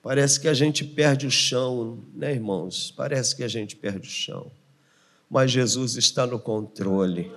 Parece 0.04 0.39
que 0.39 0.48
a 0.48 0.54
gente 0.54 0.84
perde 0.84 1.28
o 1.28 1.32
chão, 1.32 2.00
né, 2.13 2.32
irmãos? 2.34 2.91
Parece 2.96 3.36
que 3.36 3.44
a 3.44 3.48
gente 3.48 3.76
perde 3.76 4.08
o 4.08 4.12
chão. 4.12 4.52
Mas 5.30 5.52
Jesus 5.52 5.96
está 5.96 6.26
no 6.26 6.39
controle. 6.39 7.32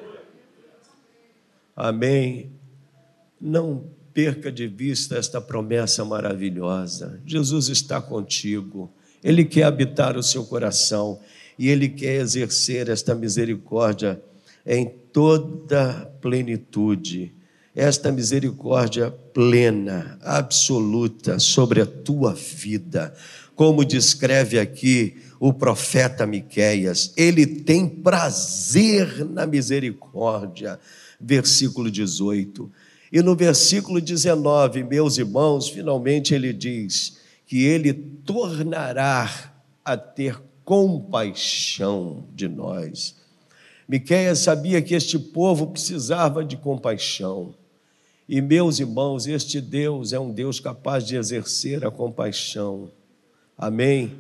Amém? 1.77 2.51
Não 3.41 3.85
perca 4.13 4.51
de 4.51 4.67
vista 4.67 5.17
esta 5.17 5.41
promessa 5.41 6.05
maravilhosa. 6.05 7.21
Jesus 7.27 7.69
está 7.69 8.01
contigo. 8.01 8.91
Ele 9.23 9.45
quer 9.45 9.65
habitar 9.65 10.17
o 10.17 10.23
seu 10.23 10.45
coração 10.45 11.21
e 11.59 11.69
ele 11.69 11.89
quer 11.89 12.21
exercer 12.21 12.89
esta 12.89 13.15
misericórdia 13.15 14.23
em 14.67 14.87
toda 15.13 16.11
plenitude, 16.21 17.35
esta 17.75 18.11
misericórdia 18.11 19.11
plena, 19.11 20.19
absoluta 20.23 21.39
sobre 21.39 21.81
a 21.81 21.87
tua 21.87 22.33
vida. 22.33 23.15
Como 23.55 23.85
descreve 23.85 24.59
aqui 24.59 25.17
o 25.39 25.53
profeta 25.53 26.27
Miqueias, 26.27 27.13
ele 27.17 27.47
tem 27.47 27.89
prazer 27.89 29.25
na 29.25 29.47
misericórdia. 29.47 30.79
Versículo 31.21 31.91
18. 31.91 32.71
E 33.13 33.23
no 33.23 33.37
versículo 33.37 34.01
19, 34.01 34.83
meus 34.85 35.19
irmãos, 35.19 35.69
finalmente 35.69 36.35
ele 36.35 36.53
diz 36.53 37.19
que 37.47 37.65
ele 37.65 37.93
tornará 37.93 39.53
a 39.85 39.97
ter 39.97 40.41
compaixão 40.65 42.27
de 42.35 42.49
nós 42.49 43.24
Miqueias 43.89 44.39
sabia 44.39 44.81
que 44.81 44.95
este 44.95 45.19
povo 45.19 45.67
precisava 45.67 46.45
de 46.45 46.57
compaixão. 46.57 47.55
E 48.29 48.41
meus 48.41 48.79
irmãos, 48.79 49.27
este 49.27 49.61
Deus 49.61 50.13
é 50.13 50.19
um 50.19 50.33
Deus 50.33 50.59
capaz 50.59 51.05
de 51.07 51.17
exercer 51.17 51.85
a 51.87 51.91
compaixão. 51.91 52.91
Amém? 53.57 54.17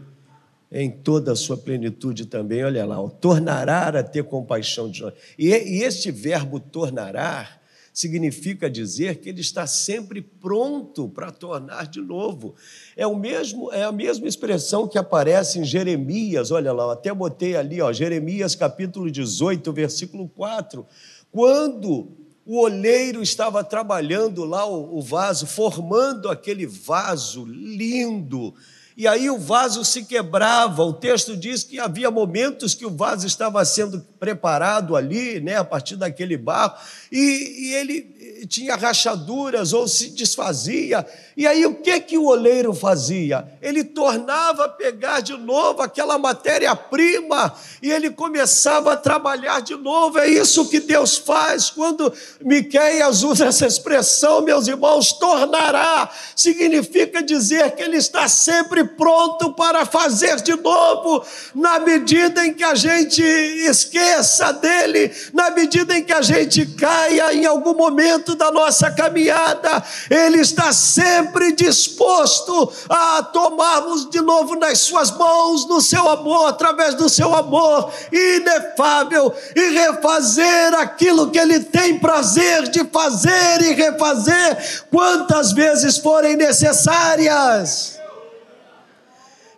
Em 0.70 0.90
toda 0.90 1.32
a 1.32 1.36
sua 1.36 1.56
plenitude 1.56 2.26
também, 2.26 2.64
olha 2.64 2.84
lá, 2.84 2.96
tornará 3.08 3.88
a 3.88 4.02
ter 4.02 4.24
compaixão 4.24 4.90
de 4.90 5.02
nós. 5.02 5.14
E, 5.38 5.48
e 5.48 5.82
este 5.82 6.10
verbo 6.10 6.60
tornará 6.60 7.48
significa 7.94 8.68
dizer 8.68 9.20
que 9.20 9.28
ele 9.28 9.40
está 9.40 9.68
sempre 9.68 10.20
pronto 10.20 11.08
para 11.08 11.30
tornar 11.30 11.86
de 11.86 12.00
novo. 12.00 12.56
É, 12.96 13.06
o 13.06 13.14
mesmo, 13.14 13.72
é 13.72 13.84
a 13.84 13.92
mesma 13.92 14.26
expressão 14.26 14.88
que 14.88 14.98
aparece 14.98 15.60
em 15.60 15.64
Jeremias, 15.64 16.50
olha 16.50 16.72
lá, 16.72 16.92
até 16.92 17.14
botei 17.14 17.54
ali, 17.54 17.80
ó, 17.80 17.92
Jeremias 17.92 18.56
capítulo 18.56 19.08
18, 19.08 19.72
versículo 19.72 20.28
4. 20.28 20.84
Quando 21.30 22.08
o 22.44 22.60
olheiro 22.60 23.22
estava 23.22 23.62
trabalhando 23.62 24.44
lá 24.44 24.66
o, 24.66 24.98
o 24.98 25.00
vaso, 25.00 25.46
formando 25.46 26.28
aquele 26.28 26.66
vaso 26.66 27.44
lindo, 27.44 28.52
e 28.96 29.08
aí 29.08 29.28
o 29.28 29.38
vaso 29.38 29.84
se 29.84 30.04
quebrava. 30.04 30.84
O 30.84 30.92
texto 30.92 31.36
diz 31.36 31.64
que 31.64 31.80
havia 31.80 32.10
momentos 32.10 32.74
que 32.74 32.86
o 32.86 32.90
vaso 32.90 33.26
estava 33.26 33.64
sendo 33.64 34.00
preparado 34.20 34.94
ali, 34.94 35.40
né, 35.40 35.56
a 35.56 35.64
partir 35.64 35.96
daquele 35.96 36.36
barro, 36.36 36.74
e, 37.10 37.70
e 37.70 37.74
ele 37.74 38.14
tinha 38.46 38.76
rachaduras 38.76 39.72
ou 39.72 39.88
se 39.88 40.10
desfazia. 40.10 41.06
E 41.36 41.46
aí 41.46 41.66
o 41.66 41.74
que 41.74 42.00
que 42.00 42.18
o 42.18 42.26
oleiro 42.26 42.72
fazia? 42.72 43.46
Ele 43.60 43.82
tornava 43.82 44.66
a 44.66 44.68
pegar 44.68 45.20
de 45.20 45.36
novo 45.36 45.82
aquela 45.82 46.16
matéria-prima 46.18 47.54
e 47.82 47.90
ele 47.90 48.10
começava 48.10 48.92
a 48.92 48.96
trabalhar 48.96 49.60
de 49.60 49.74
novo. 49.76 50.18
É 50.18 50.28
isso 50.28 50.68
que 50.68 50.80
Deus 50.80 51.16
faz 51.16 51.70
quando 51.70 52.12
Miqueias 52.40 53.22
usa 53.22 53.46
essa 53.46 53.66
expressão, 53.66 54.42
meus 54.42 54.66
irmãos, 54.68 55.12
tornará. 55.12 56.08
Significa 56.36 57.22
dizer 57.22 57.72
que 57.72 57.82
ele 57.82 57.96
está 57.96 58.28
sempre 58.28 58.83
pronto 58.84 59.52
para 59.52 59.84
fazer 59.84 60.36
de 60.36 60.56
novo, 60.56 61.24
na 61.54 61.78
medida 61.78 62.46
em 62.46 62.54
que 62.54 62.64
a 62.64 62.74
gente 62.74 63.22
esqueça 63.22 64.52
dele, 64.52 65.12
na 65.32 65.50
medida 65.50 65.96
em 65.96 66.04
que 66.04 66.12
a 66.12 66.22
gente 66.22 66.66
caia 66.66 67.34
em 67.34 67.46
algum 67.46 67.74
momento 67.74 68.34
da 68.34 68.50
nossa 68.50 68.90
caminhada, 68.90 69.82
ele 70.10 70.40
está 70.40 70.72
sempre 70.72 71.52
disposto 71.52 72.72
a 72.88 73.22
tomarmos 73.22 74.08
de 74.10 74.20
novo 74.20 74.56
nas 74.56 74.80
suas 74.80 75.10
mãos, 75.10 75.66
no 75.66 75.80
seu 75.80 76.08
amor, 76.08 76.48
através 76.48 76.94
do 76.94 77.08
seu 77.08 77.34
amor 77.34 77.92
inefável 78.12 79.34
e 79.54 79.68
refazer 79.70 80.74
aquilo 80.74 81.30
que 81.30 81.38
ele 81.38 81.60
tem 81.60 81.98
prazer 81.98 82.68
de 82.68 82.84
fazer 82.84 83.62
e 83.62 83.72
refazer 83.72 84.84
quantas 84.90 85.52
vezes 85.52 85.98
forem 85.98 86.36
necessárias. 86.36 88.03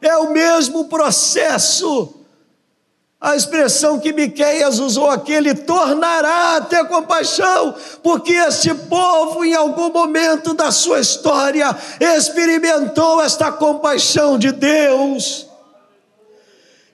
É 0.01 0.17
o 0.17 0.31
mesmo 0.31 0.85
processo. 0.85 2.15
A 3.21 3.35
expressão 3.35 3.99
que 3.99 4.13
Miqueias 4.13 4.79
usou 4.79 5.11
aqui, 5.11 5.33
ele 5.33 5.55
tornará 5.55 6.57
a 6.57 6.61
ter 6.61 6.87
compaixão, 6.87 7.75
porque 8.03 8.33
este 8.33 8.75
povo, 8.75 9.45
em 9.45 9.55
algum 9.55 9.91
momento 9.91 10.53
da 10.53 10.71
sua 10.71 11.01
história, 11.01 11.75
experimentou 11.99 13.23
esta 13.23 13.51
compaixão 13.51 14.39
de 14.39 14.53
Deus 14.53 15.46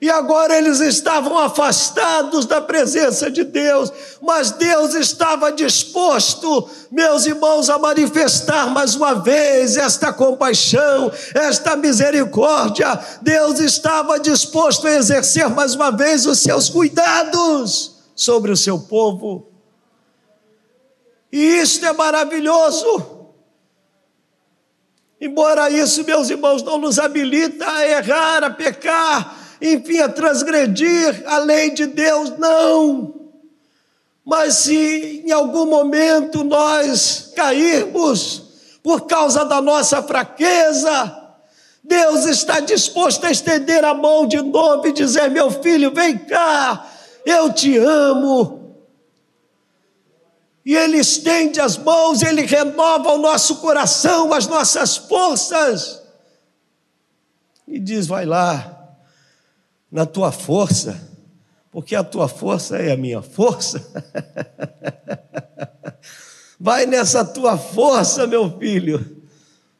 e 0.02 0.10
agora 0.10 0.58
eles 0.58 0.80
estavam 0.80 1.38
afastados 1.38 2.44
da 2.44 2.60
presença 2.60 3.30
de 3.30 3.44
Deus, 3.44 3.92
mas 4.20 4.50
Deus 4.50 4.94
estava 4.94 5.52
disposto, 5.52 6.68
meus 6.90 7.24
irmãos, 7.24 7.70
a 7.70 7.78
manifestar 7.78 8.68
mais 8.68 8.96
uma 8.96 9.14
vez 9.14 9.76
esta 9.76 10.12
compaixão, 10.12 11.12
esta 11.32 11.76
misericórdia. 11.76 12.98
Deus 13.20 13.60
estava 13.60 14.18
disposto 14.18 14.88
a 14.88 14.90
exercer 14.90 15.48
mais 15.48 15.76
uma 15.76 15.92
vez 15.92 16.26
os 16.26 16.40
seus 16.40 16.68
cuidados 16.68 17.92
sobre 18.16 18.50
o 18.50 18.56
seu 18.56 18.80
povo. 18.80 19.52
E 21.30 21.38
isto 21.60 21.86
é 21.86 21.92
maravilhoso. 21.92 23.22
Embora 25.20 25.70
isso, 25.70 26.02
meus 26.02 26.28
irmãos, 26.28 26.60
não 26.64 26.76
nos 26.76 26.98
habilita 26.98 27.70
a 27.70 27.86
errar, 27.86 28.42
a 28.42 28.50
pecar, 28.50 29.41
enfim, 29.62 30.00
a 30.00 30.08
transgredir 30.08 31.22
a 31.24 31.38
lei 31.38 31.70
de 31.70 31.86
Deus, 31.86 32.36
não. 32.36 33.30
Mas 34.24 34.54
se 34.54 35.22
em 35.24 35.30
algum 35.30 35.66
momento 35.66 36.42
nós 36.42 37.32
cairmos 37.36 38.42
por 38.82 39.06
causa 39.06 39.44
da 39.44 39.60
nossa 39.60 40.02
fraqueza, 40.02 41.20
Deus 41.82 42.26
está 42.26 42.58
disposto 42.58 43.24
a 43.24 43.30
estender 43.30 43.84
a 43.84 43.94
mão 43.94 44.26
de 44.26 44.42
novo 44.42 44.86
e 44.88 44.92
dizer: 44.92 45.30
Meu 45.30 45.50
filho, 45.50 45.94
vem 45.94 46.18
cá, 46.18 46.88
eu 47.24 47.52
te 47.52 47.76
amo. 47.78 48.60
E 50.64 50.74
Ele 50.74 50.98
estende 50.98 51.60
as 51.60 51.76
mãos, 51.76 52.22
Ele 52.22 52.42
renova 52.42 53.12
o 53.12 53.18
nosso 53.18 53.56
coração, 53.56 54.32
as 54.32 54.46
nossas 54.46 54.96
forças, 54.96 56.00
e 57.66 57.80
diz: 57.80 58.06
Vai 58.06 58.24
lá, 58.24 58.81
na 59.92 60.06
tua 60.06 60.32
força, 60.32 60.98
porque 61.70 61.94
a 61.94 62.02
tua 62.02 62.26
força 62.26 62.78
é 62.78 62.92
a 62.92 62.96
minha 62.96 63.20
força. 63.20 63.86
Vai 66.58 66.86
nessa 66.86 67.24
tua 67.24 67.58
força, 67.58 68.26
meu 68.26 68.58
filho, 68.58 69.22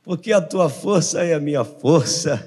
porque 0.03 0.33
a 0.33 0.41
tua 0.41 0.69
força 0.69 1.23
é 1.23 1.33
a 1.33 1.41
minha 1.41 1.65
força. 1.65 2.45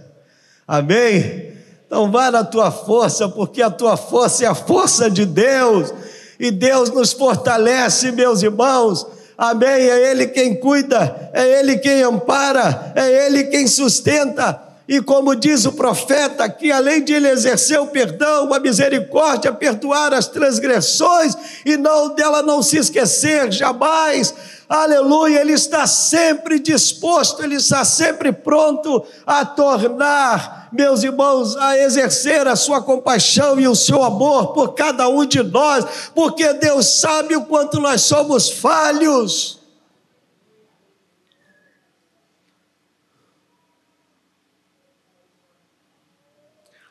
Amém? 0.67 1.53
Então 1.87 2.11
vá 2.11 2.29
na 2.29 2.43
tua 2.43 2.69
força, 2.69 3.29
porque 3.29 3.61
a 3.61 3.69
tua 3.69 3.95
força 3.95 4.43
é 4.43 4.47
a 4.47 4.55
força 4.55 5.09
de 5.09 5.25
Deus. 5.25 5.93
E 6.37 6.51
Deus 6.51 6.89
nos 6.91 7.13
fortalece, 7.13 8.11
meus 8.11 8.43
irmãos. 8.43 9.07
Amém? 9.37 9.69
É 9.69 10.11
Ele 10.11 10.27
quem 10.27 10.59
cuida, 10.59 11.31
é 11.33 11.59
Ele 11.59 11.77
quem 11.77 12.01
ampara, 12.03 12.91
é 12.93 13.25
Ele 13.25 13.45
quem 13.45 13.67
sustenta. 13.67 14.64
E 14.87 15.01
como 15.01 15.35
diz 15.35 15.65
o 15.65 15.71
profeta, 15.71 16.47
que 16.47 16.71
além 16.71 17.03
de 17.03 17.11
ele 17.11 17.27
exercer 17.27 17.79
o 17.79 17.87
perdão, 17.87 18.53
a 18.53 18.59
misericórdia, 18.59 19.51
perdoar 19.51 20.13
as 20.13 20.27
transgressões 20.27 21.35
e 21.65 21.75
não 21.75 22.13
dela 22.13 22.43
não 22.43 22.61
se 22.61 22.77
esquecer 22.77 23.51
jamais, 23.51 24.31
aleluia, 24.69 25.41
ele 25.41 25.53
está 25.53 25.87
sempre 25.87 26.59
disposto, 26.59 27.43
ele 27.43 27.55
está 27.55 27.83
sempre 27.83 28.31
pronto 28.31 29.03
a 29.25 29.43
tornar, 29.43 30.69
meus 30.71 31.01
irmãos, 31.01 31.57
a 31.57 31.75
exercer 31.79 32.47
a 32.47 32.55
sua 32.55 32.79
compaixão 32.79 33.59
e 33.59 33.67
o 33.67 33.75
seu 33.75 34.03
amor 34.03 34.53
por 34.53 34.75
cada 34.75 35.09
um 35.09 35.25
de 35.25 35.41
nós, 35.41 36.11
porque 36.13 36.53
Deus 36.53 36.85
sabe 36.85 37.35
o 37.35 37.45
quanto 37.45 37.79
nós 37.79 38.01
somos 38.01 38.51
falhos. 38.51 39.64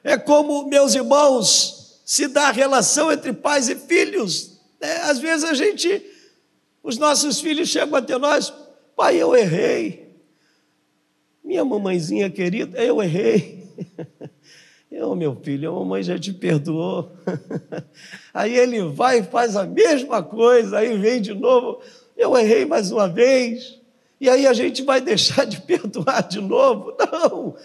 É 0.05 0.19
como, 0.19 0.69
meus 0.69 0.95
irmãos, 0.95 2.03
se 2.05 2.29
dá 2.29 2.49
a 2.49 2.53
relação 2.53 3.11
entre 3.11 3.33
pais 3.33 3.71
e 3.71 3.75
filhos. 3.75 4.61
É, 4.79 4.99
às 4.99 5.19
vezes 5.19 5.45
a 5.45 5.55
gente, 5.55 6.05
os 6.83 6.99
nossos 6.99 7.40
filhos 7.40 7.71
chegam 7.71 7.97
até 7.97 8.19
nós, 8.19 8.53
pai, 8.95 9.17
eu 9.17 9.35
errei. 9.35 10.14
Minha 11.43 11.64
mamãezinha 11.64 12.29
querida, 12.29 12.79
eu 12.83 13.03
errei. 13.03 13.64
Eu, 14.97 15.17
meu 15.17 15.35
filho, 15.35 15.71
a 15.71 15.75
mamãe 15.75 16.05
já 16.05 16.17
te 16.17 16.33
perdoou. 16.33 17.11
Aí 18.33 18.57
ele 18.57 18.81
vai 18.83 19.19
e 19.19 19.23
faz 19.25 19.57
a 19.57 19.67
mesma 19.67 20.23
coisa, 20.23 20.79
aí 20.79 20.97
vem 20.97 21.21
de 21.21 21.35
novo, 21.35 21.81
eu 22.17 22.37
errei 22.37 22.64
mais 22.64 22.93
uma 22.93 23.09
vez. 23.09 23.81
E 24.21 24.31
aí 24.31 24.47
a 24.47 24.53
gente 24.53 24.83
vai 24.83 25.01
deixar 25.01 25.45
de 25.47 25.61
perdoar 25.67 26.23
de 26.23 26.40
novo? 26.40 26.97
Não. 26.97 27.57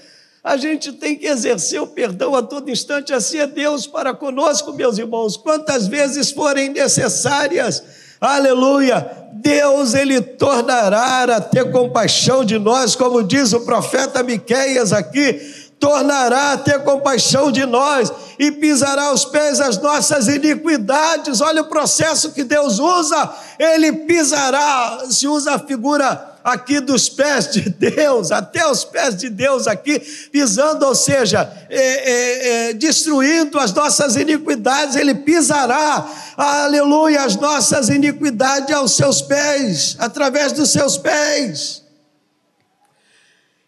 A 0.44 0.56
gente 0.56 0.94
tem 0.94 1.18
que 1.18 1.28
exercer 1.28 1.82
o 1.82 1.88
perdão 1.88 2.34
a 2.34 2.42
todo 2.42 2.72
instante, 2.72 3.14
assim 3.14 3.40
é 3.40 3.48
Deus 3.48 3.86
para 3.86 4.14
conosco, 4.14 4.72
meus 4.72 4.98
irmãos, 4.98 5.36
quantas 5.36 5.88
vezes 5.88 6.32
forem 6.32 6.70
necessárias. 6.70 7.84
Aleluia! 8.22 9.18
Deus 9.34 9.94
ele 9.94 10.22
tornará 10.22 11.24
a 11.24 11.42
ter 11.42 11.72
compaixão 11.72 12.46
de 12.46 12.58
nós, 12.58 12.96
como 12.96 13.22
diz 13.22 13.52
o 13.52 13.62
profeta 13.62 14.24
Miqueias 14.24 14.94
aqui, 14.94 15.34
tornará 15.78 16.54
a 16.54 16.58
ter 16.58 16.84
compaixão 16.84 17.52
de 17.52 17.66
nós 17.66 18.12
e 18.38 18.52
pisará 18.52 19.08
aos 19.08 19.26
pés 19.26 19.60
as 19.60 19.78
nossas 19.78 20.28
iniquidades. 20.28 21.42
Olha 21.42 21.62
o 21.62 21.70
processo 21.70 22.32
que 22.32 22.46
Deus 22.46 22.80
usa, 22.80 23.30
ele 23.58 23.92
pisará, 23.92 25.04
se 25.10 25.28
usa 25.28 25.56
a 25.56 25.60
figura 25.60 26.29
aqui 26.44 26.80
dos 26.80 27.10
pés 27.10 27.52
de 27.52 27.70
Deus, 27.70 28.32
até 28.32 28.66
os 28.68 28.84
pés 28.84 29.16
de 29.16 29.30
Deus 29.30 29.68
aqui, 29.68 30.00
pisando, 30.32 30.86
ou 30.86 30.96
seja, 30.96 31.52
é, 31.70 31.78
é, 31.78 32.70
é, 32.70 32.74
destruindo 32.74 33.60
as 33.60 33.74
nossas 33.74 34.16
iniquidades, 34.16 34.96
Ele 34.96 35.16
pisará, 35.16 36.10
aleluia, 36.38 37.24
as 37.24 37.36
nossas 37.36 37.90
iniquidades 37.90 38.74
aos 38.74 38.92
seus 38.94 39.22
pés, 39.22 39.96
através 40.00 40.52
dos 40.54 40.70
seus 40.70 40.98
pés, 40.98 41.84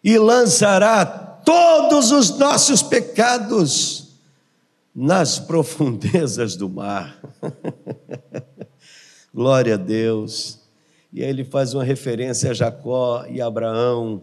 e 0.02 0.18
lançará 0.18 1.04
todos 1.04 2.10
os 2.10 2.30
nossos 2.38 2.82
pecados 2.82 4.02
nas 4.94 5.38
profundezas 5.38 6.56
do 6.56 6.68
mar. 6.68 7.18
Glória 9.34 9.74
a 9.74 9.78
Deus. 9.78 10.61
E 11.12 11.22
aí 11.22 11.28
ele 11.28 11.44
faz 11.44 11.74
uma 11.74 11.84
referência 11.84 12.50
a 12.50 12.54
Jacó 12.54 13.26
e 13.28 13.40
Abraão, 13.40 14.22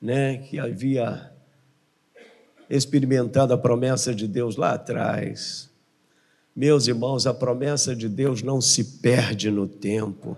né, 0.00 0.38
que 0.38 0.58
havia 0.58 1.30
experimentado 2.70 3.52
a 3.52 3.58
promessa 3.58 4.14
de 4.14 4.26
Deus 4.26 4.56
lá 4.56 4.72
atrás. 4.72 5.68
Meus 6.56 6.86
irmãos, 6.86 7.26
a 7.26 7.34
promessa 7.34 7.94
de 7.94 8.08
Deus 8.08 8.42
não 8.42 8.60
se 8.60 9.00
perde 9.00 9.50
no 9.50 9.68
tempo, 9.68 10.36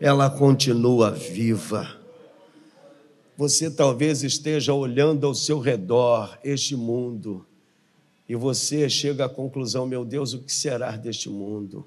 ela 0.00 0.30
continua 0.30 1.10
viva. 1.10 1.96
Você 3.36 3.70
talvez 3.70 4.22
esteja 4.22 4.72
olhando 4.72 5.26
ao 5.26 5.34
seu 5.34 5.58
redor 5.58 6.38
este 6.42 6.76
mundo 6.76 7.46
e 8.28 8.34
você 8.34 8.88
chega 8.88 9.24
à 9.24 9.28
conclusão: 9.28 9.86
meu 9.86 10.04
Deus, 10.04 10.32
o 10.32 10.40
que 10.40 10.52
será 10.52 10.96
deste 10.96 11.28
mundo? 11.28 11.86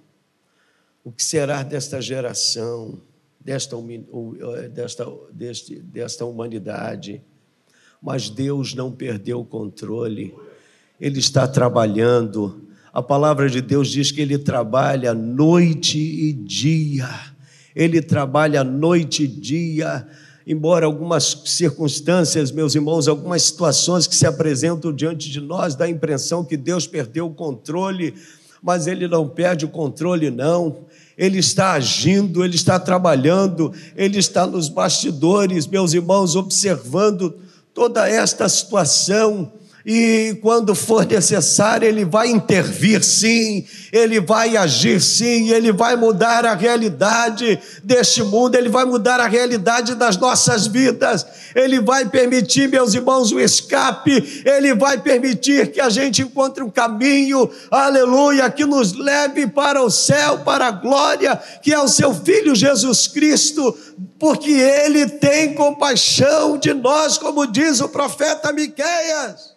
O 1.05 1.11
que 1.11 1.23
será 1.23 1.61
desta 1.61 2.01
geração, 2.01 2.99
desta, 3.39 3.75
eh, 3.75 4.69
desta, 4.69 5.05
deste, 5.31 5.75
desta 5.75 6.25
humanidade? 6.25 7.21
Mas 8.01 8.27
Deus 8.27 8.73
não 8.73 8.91
perdeu 8.91 9.41
o 9.41 9.45
controle, 9.45 10.33
Ele 10.99 11.19
está 11.19 11.47
trabalhando. 11.47 12.67
A 12.91 13.03
palavra 13.03 13.47
de 13.47 13.61
Deus 13.61 13.89
diz 13.89 14.11
que 14.11 14.19
Ele 14.19 14.39
trabalha 14.39 15.13
noite 15.13 15.99
e 15.99 16.33
dia, 16.33 17.07
Ele 17.75 18.01
trabalha 18.01 18.63
noite 18.63 19.25
e 19.25 19.27
dia 19.27 20.07
embora 20.47 20.85
algumas 20.85 21.41
circunstâncias, 21.45 22.51
meus 22.51 22.75
irmãos, 22.75 23.07
algumas 23.07 23.41
situações 23.43 24.05
que 24.05 24.15
se 24.15 24.27
apresentam 24.27 24.93
diante 24.93 25.31
de 25.31 25.41
nós, 25.41 25.75
dá 25.75 25.85
a 25.85 25.89
impressão 25.89 26.45
que 26.45 26.55
Deus 26.55 26.85
perdeu 26.85 27.25
o 27.25 27.33
controle, 27.33 28.13
mas 28.61 28.87
Ele 28.87 29.07
não 29.07 29.27
perde 29.27 29.65
o 29.65 29.69
controle, 29.69 30.29
não. 30.29 30.77
Ele 31.17 31.39
está 31.39 31.73
agindo, 31.73 32.43
Ele 32.43 32.55
está 32.55 32.79
trabalhando, 32.79 33.71
Ele 33.95 34.19
está 34.19 34.45
nos 34.45 34.69
bastidores, 34.69 35.67
meus 35.67 35.93
irmãos, 35.93 36.35
observando 36.35 37.35
toda 37.73 38.07
esta 38.09 38.47
situação 38.49 39.51
e 39.85 40.39
quando 40.41 40.73
for 40.73 41.05
necessário, 41.05 41.87
Ele 41.87 42.03
vai 42.03 42.29
intervir 42.29 43.03
sim, 43.03 43.63
Ele 43.93 44.19
vai 44.19 44.57
agir 44.57 44.99
sim, 44.99 45.49
Ele 45.51 45.71
vai 45.71 45.95
mudar 45.95 46.43
a 46.43 46.55
realidade 46.55 47.59
deste 47.83 48.23
mundo, 48.23 48.55
Ele 48.55 48.67
vai 48.67 48.83
mudar 48.83 49.19
a 49.19 49.27
realidade 49.27 49.93
das 49.93 50.17
nossas 50.17 50.65
vidas, 50.65 51.23
Ele 51.53 51.79
vai 51.79 52.03
permitir, 52.03 52.67
meus 52.67 52.95
irmãos, 52.95 53.31
o 53.31 53.39
escape, 53.39 54.43
Ele 54.43 54.73
vai 54.73 54.97
permitir 54.97 55.71
que 55.71 55.79
a 55.79 55.89
gente 55.89 56.23
encontre 56.23 56.63
um 56.63 56.69
caminho, 56.71 57.47
aleluia, 57.69 58.49
que 58.49 58.65
nos 58.65 58.93
leve 58.93 59.45
para 59.45 59.83
o 59.83 59.91
céu, 59.91 60.39
para 60.39 60.65
a 60.65 60.71
glória, 60.71 61.39
que 61.61 61.71
é 61.71 61.79
o 61.79 61.87
Seu 61.87 62.11
Filho 62.11 62.55
Jesus 62.55 63.07
Cristo, 63.07 63.77
porque 64.17 64.49
Ele 64.49 65.07
tem 65.07 65.53
compaixão 65.53 66.57
de 66.57 66.73
nós, 66.73 67.19
como 67.19 67.45
diz 67.45 67.81
o 67.81 67.89
profeta 67.89 68.51
Miqueias. 68.51 69.54